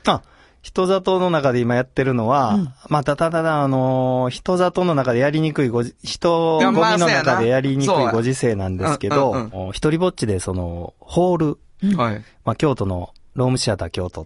[0.06, 0.22] あ、
[0.62, 12.24] 人里の中で今やってるのは、うんまあ、ただただ、あのー人里の中でやりにくいごじ、人いやゴミの中でやりにくいご時世なんですけうんどうん、お一人ぼっちでその、ホール、うんはい。
[12.44, 14.26] まあ、京都のロームシアター京都。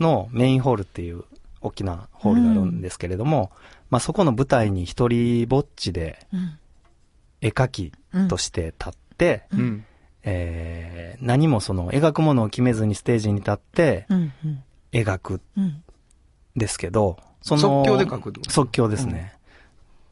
[0.00, 1.24] のメインホールっていう
[1.62, 3.50] 大きなホールがあるんですけれども、
[3.90, 6.58] まあ、そこの舞台に一人ぼっちでうん。
[7.40, 7.92] 絵描き
[8.28, 9.60] として立って、うん。
[9.60, 9.84] うん。
[10.24, 14.62] えー何もその描くものを決めずにステージに立ってうんうん。
[14.92, 15.82] 描くうん
[16.56, 19.34] ですけど、その即興で描く即興ですね。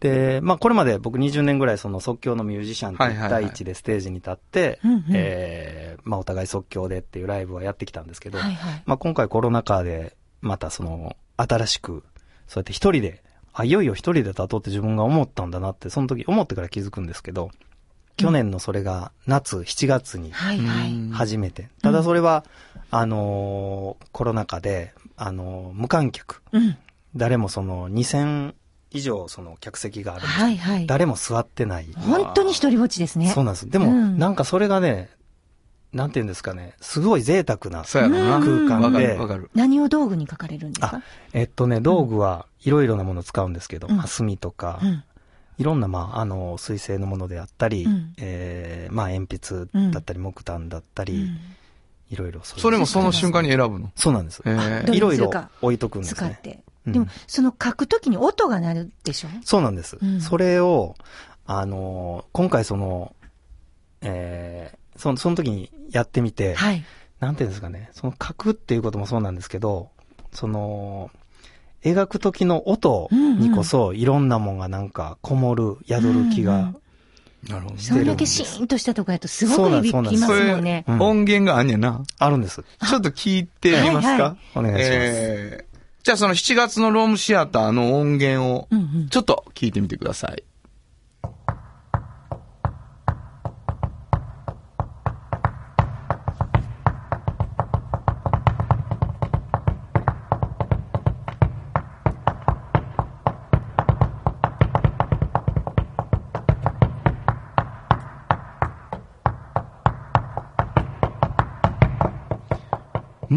[0.00, 3.44] で、まあこれまで僕20年ぐらいその即興のミュージシャンと1はいはいはい。
[3.44, 5.04] 対1でステージに立って、うんうん。
[5.12, 8.82] えーまあお互い即興でっていうライブはやってきたんですけど、はいはい。
[8.86, 12.02] まあ今回コロナ禍でまたその新しく、
[12.48, 13.22] そうやって一人で、
[13.52, 17.50] あ、いよいよ一人で立とうって自分が思ったんだなって、その時思ってから気づくんですけど、
[18.16, 20.92] 去年のそれが夏7月にはいはい。
[20.92, 21.68] うん初めて。
[21.82, 22.44] ただそれは、
[22.90, 26.42] あのーコロナ禍で、あのー無観客。
[26.52, 26.76] うん。
[27.16, 28.54] 誰もその2000
[28.92, 30.40] 以上その客席があるんです。
[30.40, 30.86] はいはい。
[30.86, 31.88] 誰も座ってない。
[31.96, 33.30] 本当に一人ぼっちですね。
[33.30, 33.68] そうなんです。
[33.70, 35.08] でも、うんなんかそれがね、
[35.92, 39.50] なんて言うんですかね、すごい贅沢な空間でる、わかる。
[39.54, 40.96] 何を道具に書かれるんですか？
[40.98, 45.04] あえっとね、道具はいろいろなものを使うんですけど、うんまあ墨とか、うん。
[45.58, 51.38] いろんな、まあ、あの、水性のものであったり、うんえーまあ、鉛筆だったり、木炭だったり、うん
[52.08, 53.92] いろいろそれもその瞬間に選ぶの？
[53.94, 54.42] そうなんです。
[54.44, 55.30] いろいろ
[55.62, 56.16] 置いとくんですね。
[56.16, 56.60] 使って。
[56.86, 59.28] うんでも、その書くときに音が鳴るでしょ？
[59.44, 59.96] そうなんです。
[60.02, 60.96] うんそれを、
[61.46, 63.14] あのー今回その、
[64.00, 66.84] えーその、その時にやってみて、はい。
[67.18, 69.90] なんていうんですかね、その書くっていうこともそうなんですけど、
[70.32, 71.10] その、
[71.82, 76.76] 描く時の音にこそ、いろんなもんがなんか、こもる、宿る気が、うんうん
[77.48, 80.84] なるほどそれだけシーンとしたとこやとすごく響きますそもんね。
[80.86, 82.02] うん音源があんねんな。
[82.18, 82.62] あるんです。
[82.86, 84.90] ちょっと聞いてみますか、はいお願いします。
[84.92, 85.70] えー
[86.02, 90.42] じゃあその7月のロームシアターの音源をうんうんちょっと聞いてみてください。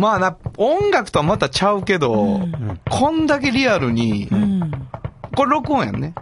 [0.03, 4.71] まあな、音楽とはまたちゃうけど、うんこんだけリアルに、うん。
[5.33, 6.13] これ録音やんね。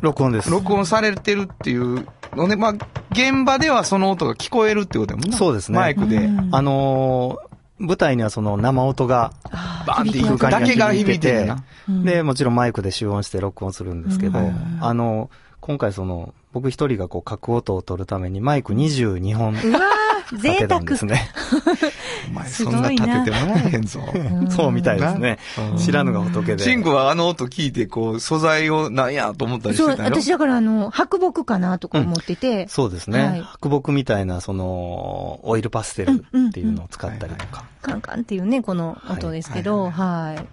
[0.00, 0.50] 録音です。
[0.50, 2.72] 録音されてるっていうので、まあ、
[3.10, 5.36] 現場ではその音が聞こえるってことやもんな。
[5.36, 6.16] そうですねマイクで。
[6.16, 11.62] うんあのー舞台にはその生音が、あバーンって響き渡るだけが響いてるな。
[11.90, 15.28] うんで、もちろんマイクで集音して録音するんですけど、うんあの、
[15.60, 19.95] 今回その、僕一人がこう、書く音を取るためにマイク22本うわー、
[20.38, 20.80] 贅沢。
[20.80, 21.30] ですね。
[22.30, 24.00] お前すそんなごいな立ててもらえへんぞ。
[24.00, 25.38] んそうみたいですね
[25.72, 25.78] うん。
[25.78, 26.64] 知らぬが仏で。
[26.64, 30.08] シンクはあの音聞いて、こう、素材をなんやと思ったりしそう、てたよ。
[30.08, 33.24] 私だからあの、白木かなとか思ってて、そうですね。
[33.24, 37.64] はい白木みたいな、その、オイルパステルっていうのを使ったりとか。
[37.82, 40.46] カンカンっていうね、この音ですけど、はい。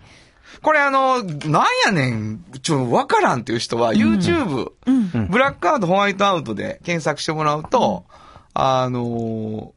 [0.62, 5.12] これあの、なんやねん、ちょ、わからんっていう人は、YouTube、うん。
[5.14, 8.06] うんブラックアウト、ホワイトアウトで検索してもらうと、
[8.54, 9.74] あの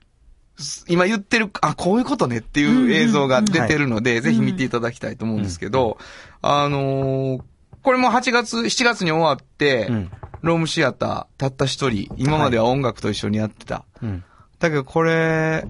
[0.59, 5.99] ーす今言ってる、あ、こういうことねっていう映像が出てるので、ぜひ見ていただきたいと思うんですけど、
[6.41, 7.43] あのー
[7.83, 10.11] これも8月、7月に終わって、うん。
[10.43, 13.85] ロームシアター、たった一人、今までは音楽と一緒にやってた。
[14.03, 14.25] うん。
[14.59, 15.67] だけどこれ、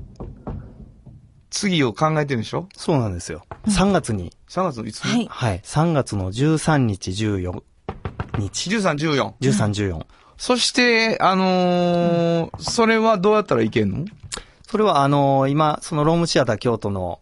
[1.50, 2.68] 次を考えてるんでしょ？
[2.76, 3.44] そうなんですよ。
[3.66, 5.26] 3月に、?3 月のいつ、はい。
[5.28, 5.61] はい。
[5.64, 7.62] 3月の13日、14
[8.38, 8.76] 日。
[8.76, 9.32] 13、14。
[9.40, 10.07] 13、14。
[10.37, 14.05] そして、あのーそれはどうやったらいけんの？
[14.66, 17.20] それはあのー今、そのロームシアター京都の、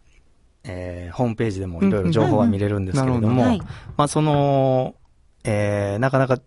[0.63, 3.61] えーホームページでもいろいろ情報は見れるんですけれどうんうんも、はい。
[3.95, 4.95] まあその、
[5.43, 6.39] えーなかなか、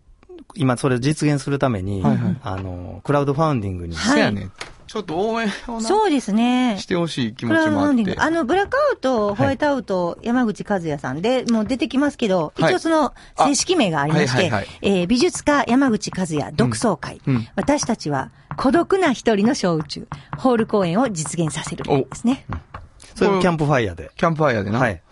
[0.55, 2.37] 今それを実現するために、はいはい。
[2.43, 4.13] あのークラウドファウンディングに、はい。
[4.13, 4.49] そやね。
[4.89, 6.79] ちょっと応援をそうですね。
[6.79, 8.15] してほしい気持ちもあって。
[8.17, 17.21] あの、ブラックアウト、ホワイトアウト、山口和也さんで、もう出てきますけど、一応その正式名がありまして、え美術家山口和也独創会、
[17.55, 20.09] 私たちは孤独な一人の小宇宙、
[20.39, 22.47] ホール公演を実現させるですね。
[23.15, 24.11] それキャンプファイヤーで。
[24.17, 24.79] キャンプファイヤーでな。
[24.79, 25.03] はい。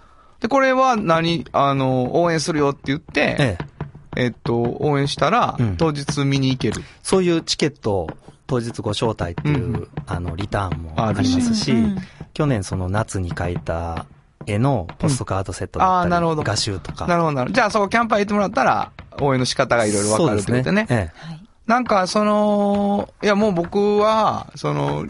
[0.41, 3.77] で、これは何、あの、応援するよって言って、ええ
[4.16, 6.83] えっと、応援したら、当日見に行ける。
[7.03, 8.09] そういうチケット
[8.47, 11.99] 当日ご招待っていう、うん、あの、リターンもありますし、うん、
[12.35, 14.07] 去年その夏に描いた
[14.47, 16.43] 絵のポストカードセットだったり、うん、なるほど。
[16.43, 17.07] 画集とか。
[17.07, 17.55] なるほど、なるほど。
[17.55, 20.83] じゃあそこキャンパー行ってもらったら、応援の仕方がいろいろわかるってことね。
[20.83, 20.87] ね。
[20.91, 25.07] ええ、なんか、その、いやもう僕は、その、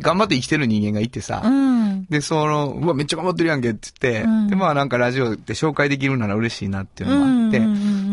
[0.00, 7.60] 頑張って生きてる人間がいてさ、うん、で、その、うわ、めっちゃ頑張ってるやんけって言って、うん、で、まあなんかラジオで紹介できるなら嬉しいなっていうのもあって、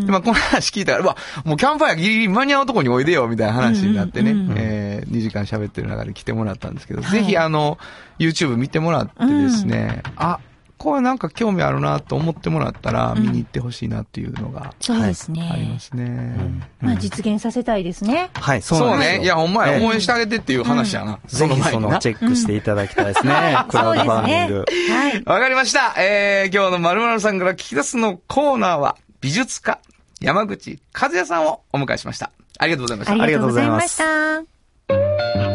[0.05, 7.77] で、まあこの話聞いたら、うわ、もうキャンプファイアギリギリ間に合うとこにおいでよみたいな話になってね、えー、2時間喋ってる中で来てもらったんですけど、はい、ぜひあの、
[8.19, 10.39] YouTube 見てもらってですね、あ、
[10.83, 15.49] こはなんか興味あるなと思ってもらったら、見に行ってほしいなっていうのが、そうですね。
[15.51, 16.35] ありますね。
[16.81, 18.29] まあ実現させたいですね。
[18.33, 19.21] はい、そうね。
[19.23, 21.19] いや、ほんまや、応援してあげてっていう話やな。
[21.27, 21.55] その
[21.99, 23.57] チェックしていただきたいですね。
[23.69, 24.65] クラウドファンディング。
[24.93, 25.23] はい。
[25.25, 25.93] わかりました。
[25.97, 29.79] えー、今日のまるまるさんから聞き出すのコーナーは、美術家、
[30.21, 32.31] 山口和也さんをお迎えしまました。
[32.59, 33.13] ありがとうございました。
[33.23, 34.43] ありがとうございました。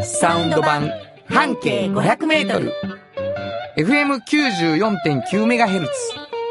[0.05, 0.91] サウンド版、
[1.27, 2.73] 半径500メートル。
[3.77, 5.87] FM94.9MHz。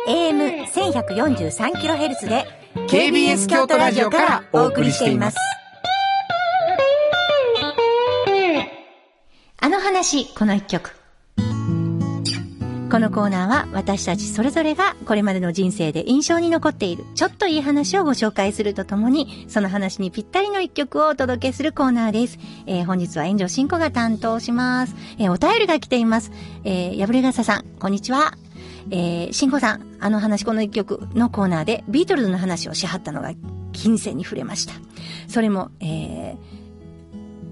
[0.07, 2.45] AM1143kHz で、
[2.87, 5.37] KBS 京都ラジオからお送りしています。
[9.59, 10.91] あの話、この一曲。
[12.89, 22.39] このコーナーは私たちそれぞれがこれまでの人生で印象に残っているちょっといい話をご紹介するとともにその話にぴったりの一曲をお届けするコーナーです。
[22.65, 24.95] えー、本日は炎上進行が担当します。
[25.19, 26.31] えー、お便りが来ています。
[26.63, 28.37] えー、破れ傘さん、こんにちは。
[28.89, 33.33] えー、進行さん、あの話この一曲のコーナーでビートルズの話をしはったのが
[33.73, 34.73] 金銭に触れました。
[35.27, 36.37] それも、えー、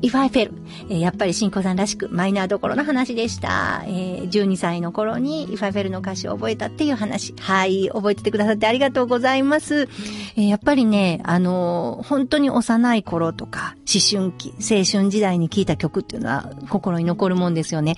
[0.05, 0.51] If I Fell。
[0.89, 3.83] え、やっぱり新子さんらしくマイナーどころの話でした。
[3.87, 7.33] え、12歳の頃に If I Fell の歌詞を覚えたっていう話。
[7.39, 9.89] はい、覚えててくださってありがとうございます。
[10.37, 17.95] え、やっぱりね、あの、本当に幼い頃とか、思春期、青春時代に聴いた曲っていうのは心に残るもんですよね。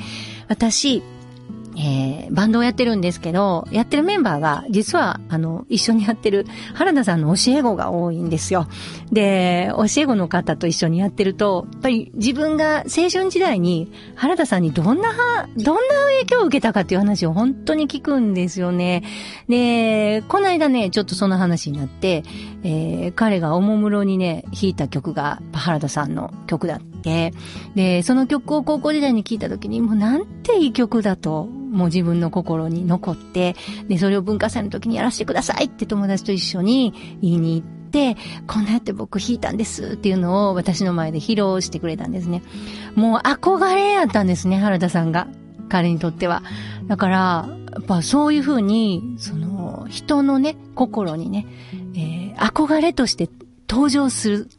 [0.48, 1.04] 私、
[1.80, 8.68] えー、バンドをやってるんですけど、やってるメンバーが、実は、あの、一緒にやってる原田さんの教え子が多いんですよ。
[9.12, 15.14] で、教え子の方と一緒にやってると、やっぱり自分が青春時代に原田さんにどんな、
[15.56, 19.04] どんな影響を受けたかっていう話を本当に聞くんですよね。
[19.48, 22.24] で、この間ね、ちょっとその話になって、
[22.70, 27.34] えー、彼がおもむろにね、弾いた曲が原田さんの曲だって、
[27.76, 33.56] で、その曲を高校時代に聴いた時に、もうなんていい曲だともう自分の心に残って、
[33.88, 42.44] で、それを文化祭の時にやらせてくださいって友達と一緒に言いに行って、こんなやって僕弾いたんですっていうのを私の前で披露してくれたんですね。
[42.96, 45.30] もう憧れやったんですね、原田さんが。
[45.70, 46.44] 彼にとっては。
[46.88, 51.46] だから、やっぱそういうふうに、その、人のね、心にね、
[51.94, 53.30] えー、憧れとして
[53.70, 54.50] 登場する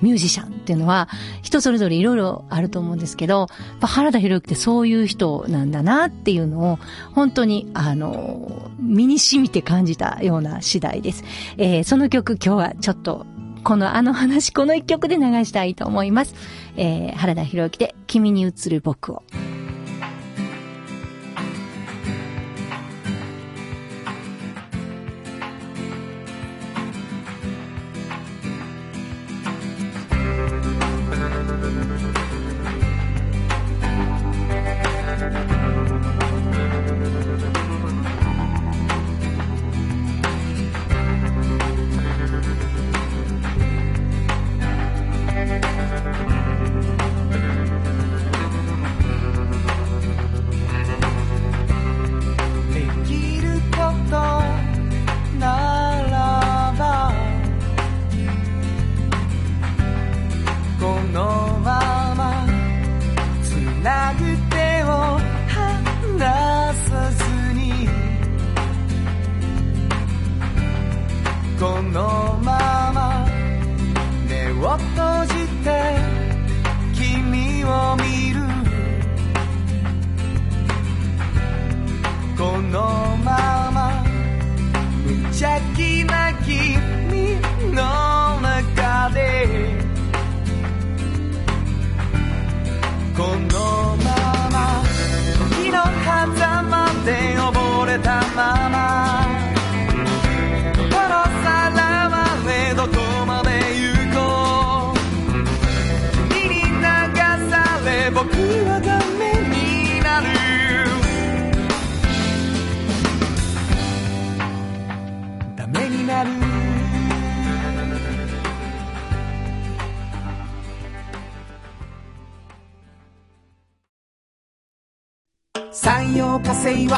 [0.00, 1.08] ミュージシャンっていうのは、
[1.42, 3.48] 人それぞれいろいろあると思うんですけど、
[3.80, 6.78] 原田博之ってそういう人なんだなっていうのを、
[7.12, 11.24] 本当に、あの、身に染みて感じたような次第です。
[11.58, 13.26] えー、その曲今日はちょっと、
[13.62, 16.34] このあの話、この一曲で流したいと思います。
[16.76, 19.22] えー、原田博之で、君に映る僕を。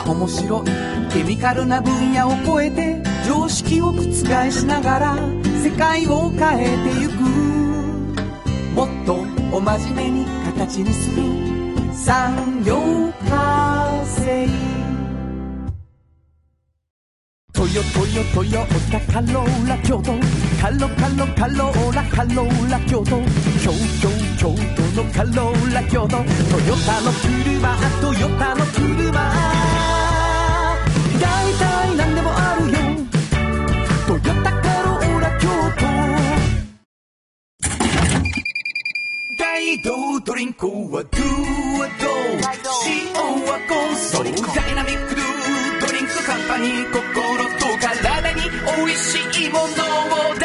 [0.07, 0.65] 面白い
[1.13, 5.17] ケミカルな分野を超えて常識を覆しながら
[5.63, 7.13] 世界を変えてゆく。
[8.75, 9.15] もっと
[9.55, 10.27] お真面目に
[10.57, 11.23] 形にする。
[11.95, 12.79] 産業
[13.29, 14.49] 化成。
[17.53, 20.13] トヨトヨトヨタカローラ京都。
[20.61, 23.23] カロカロカローラカローラ京都。
[23.63, 26.09] 京京京都のカローラ京都。
[26.09, 29.72] トヨタの車トヨタの車。
[31.23, 32.79] 大体何でもあるよ。
[34.09, 35.47] トヨタカローラ京
[35.79, 35.87] 都。
[39.39, 41.21] 大道ドリンクはドゥ
[41.79, 42.43] はドゥ
[42.89, 43.15] 塩
[43.47, 45.25] はコンソーダイナミックドゥ
[45.87, 48.41] ドリンクカンパニー心と体に
[48.77, 50.42] 美味しいものを。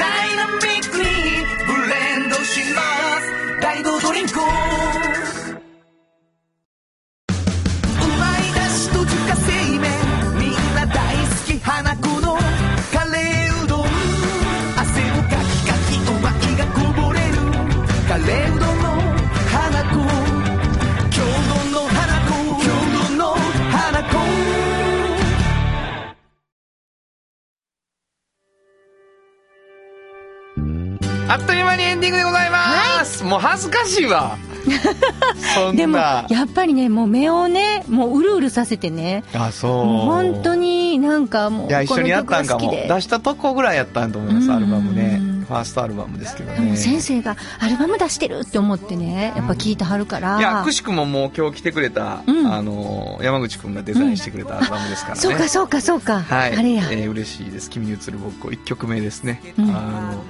[31.29, 33.23] あっという間にエンディングでございます。
[33.25, 34.37] もう恥ずかしいわ。
[35.75, 39.85] でも、やっぱりね、もう目をね、もううるうるさせてね、あ、そう。
[39.85, 42.71] もう本当になんかもう、いや、一緒にやったんかも。
[42.71, 45.21] 出したとこぐらいやったんと思います、うんアルバムね。
[45.47, 46.75] ファーストアルバムですけどね。
[46.75, 50.39] 先生がアルバム出してるって思ってね、やっぱ聞いてはるから。
[50.39, 55.21] いや、くしくももう今日来てくれた、うんあの、山口くんがデザインしてくれたアルバムですからね。
[55.21, 56.21] そうかそうかそうか。
[56.21, 56.57] はい。
[56.57, 56.83] あれや。
[56.91, 57.69] えー嬉しいです。
[57.69, 59.41] 君に映る僕1曲目ですね。
[59.57, 60.23] うんあの、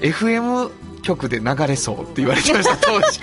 [0.00, 0.70] FM
[1.02, 3.18] 曲で流れそうって言われてました、 当時。
[3.18, 3.20] す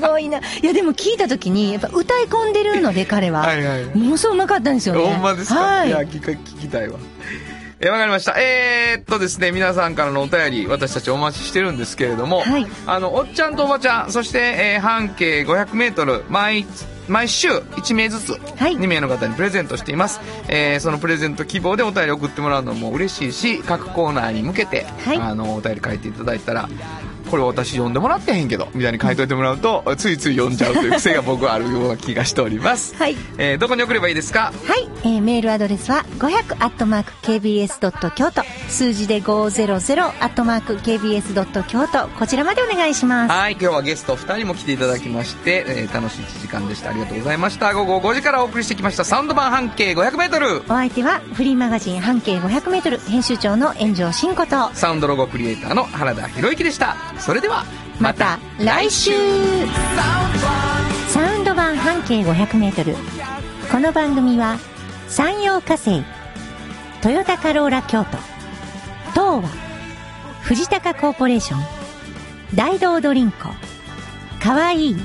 [0.00, 0.38] ごいな。
[0.38, 3.40] いやでも聞いた時に、やっぱ歌い込んでるので彼は。
[3.40, 3.84] はいはい。
[3.96, 5.00] ものすごいうまかったんですよね。
[5.02, 5.90] ほんまですか、、はいい。
[5.90, 6.98] や聞か聞きたいわ
[7.80, 16.66] えーわかりましたえー、っとですね皆さんからのお便り私たちお待ちしてるんですけれども、はいあのおっちゃんとおばちゃんそして、えー半径 500m 毎
[17.08, 18.76] 毎週1名ずつはい。
[18.76, 25.18] 2名の方にプレゼントしています、えーそのプレゼント希望でお便り送ってもらうのも嬉しいし各コーナーに向けて、はい。
[25.18, 26.68] あのお便り書いていただいたら
[27.34, 33.16] これ私読んでもらってへんけどみたいに書いといてもらうとついつい読んじゃうという癖が僕はあるような気がしております、はい。
[33.38, 34.52] えーどこに送ればいいですか？
[34.68, 36.54] はい、えーメールアドレスは500
[37.22, 39.80] KBS 京都数字で500
[40.78, 43.32] KBS 京都こちらまでお願いします。
[43.32, 46.90] はい、今日はゲスト2人も来ていただきまして、えー楽しい1時間でした。
[46.90, 47.74] ありがとうございました。
[47.74, 50.66] 午後5時からお送りしてきましたサウンド版半径 500m。
[50.66, 56.94] お相手はフリーマガジン半径500メートル編集長の炎上真子とサウンドロゴクリエイターの原田博之でした。
[57.24, 57.64] それでは、
[57.98, 59.12] また来週
[61.08, 62.94] サウンド版半径500メートル
[63.72, 64.58] この番組は
[65.08, 66.02] 山陽火星
[67.00, 68.18] トヨタカローラ京都
[69.12, 69.48] 東和
[70.42, 71.60] 藤高コーポレーション
[72.54, 73.48] 大道ドリンコ
[74.42, 74.96] かわいい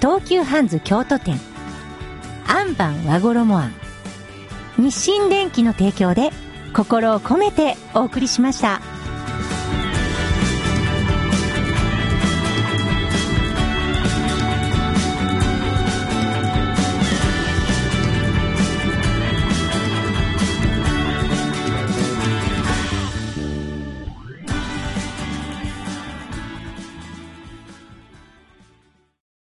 [0.00, 1.38] 東急ハンズ京都店
[2.48, 3.74] アンバン和衣あん
[4.78, 6.30] 日清電機の提供で
[6.74, 8.80] 心を込めてお送りしました。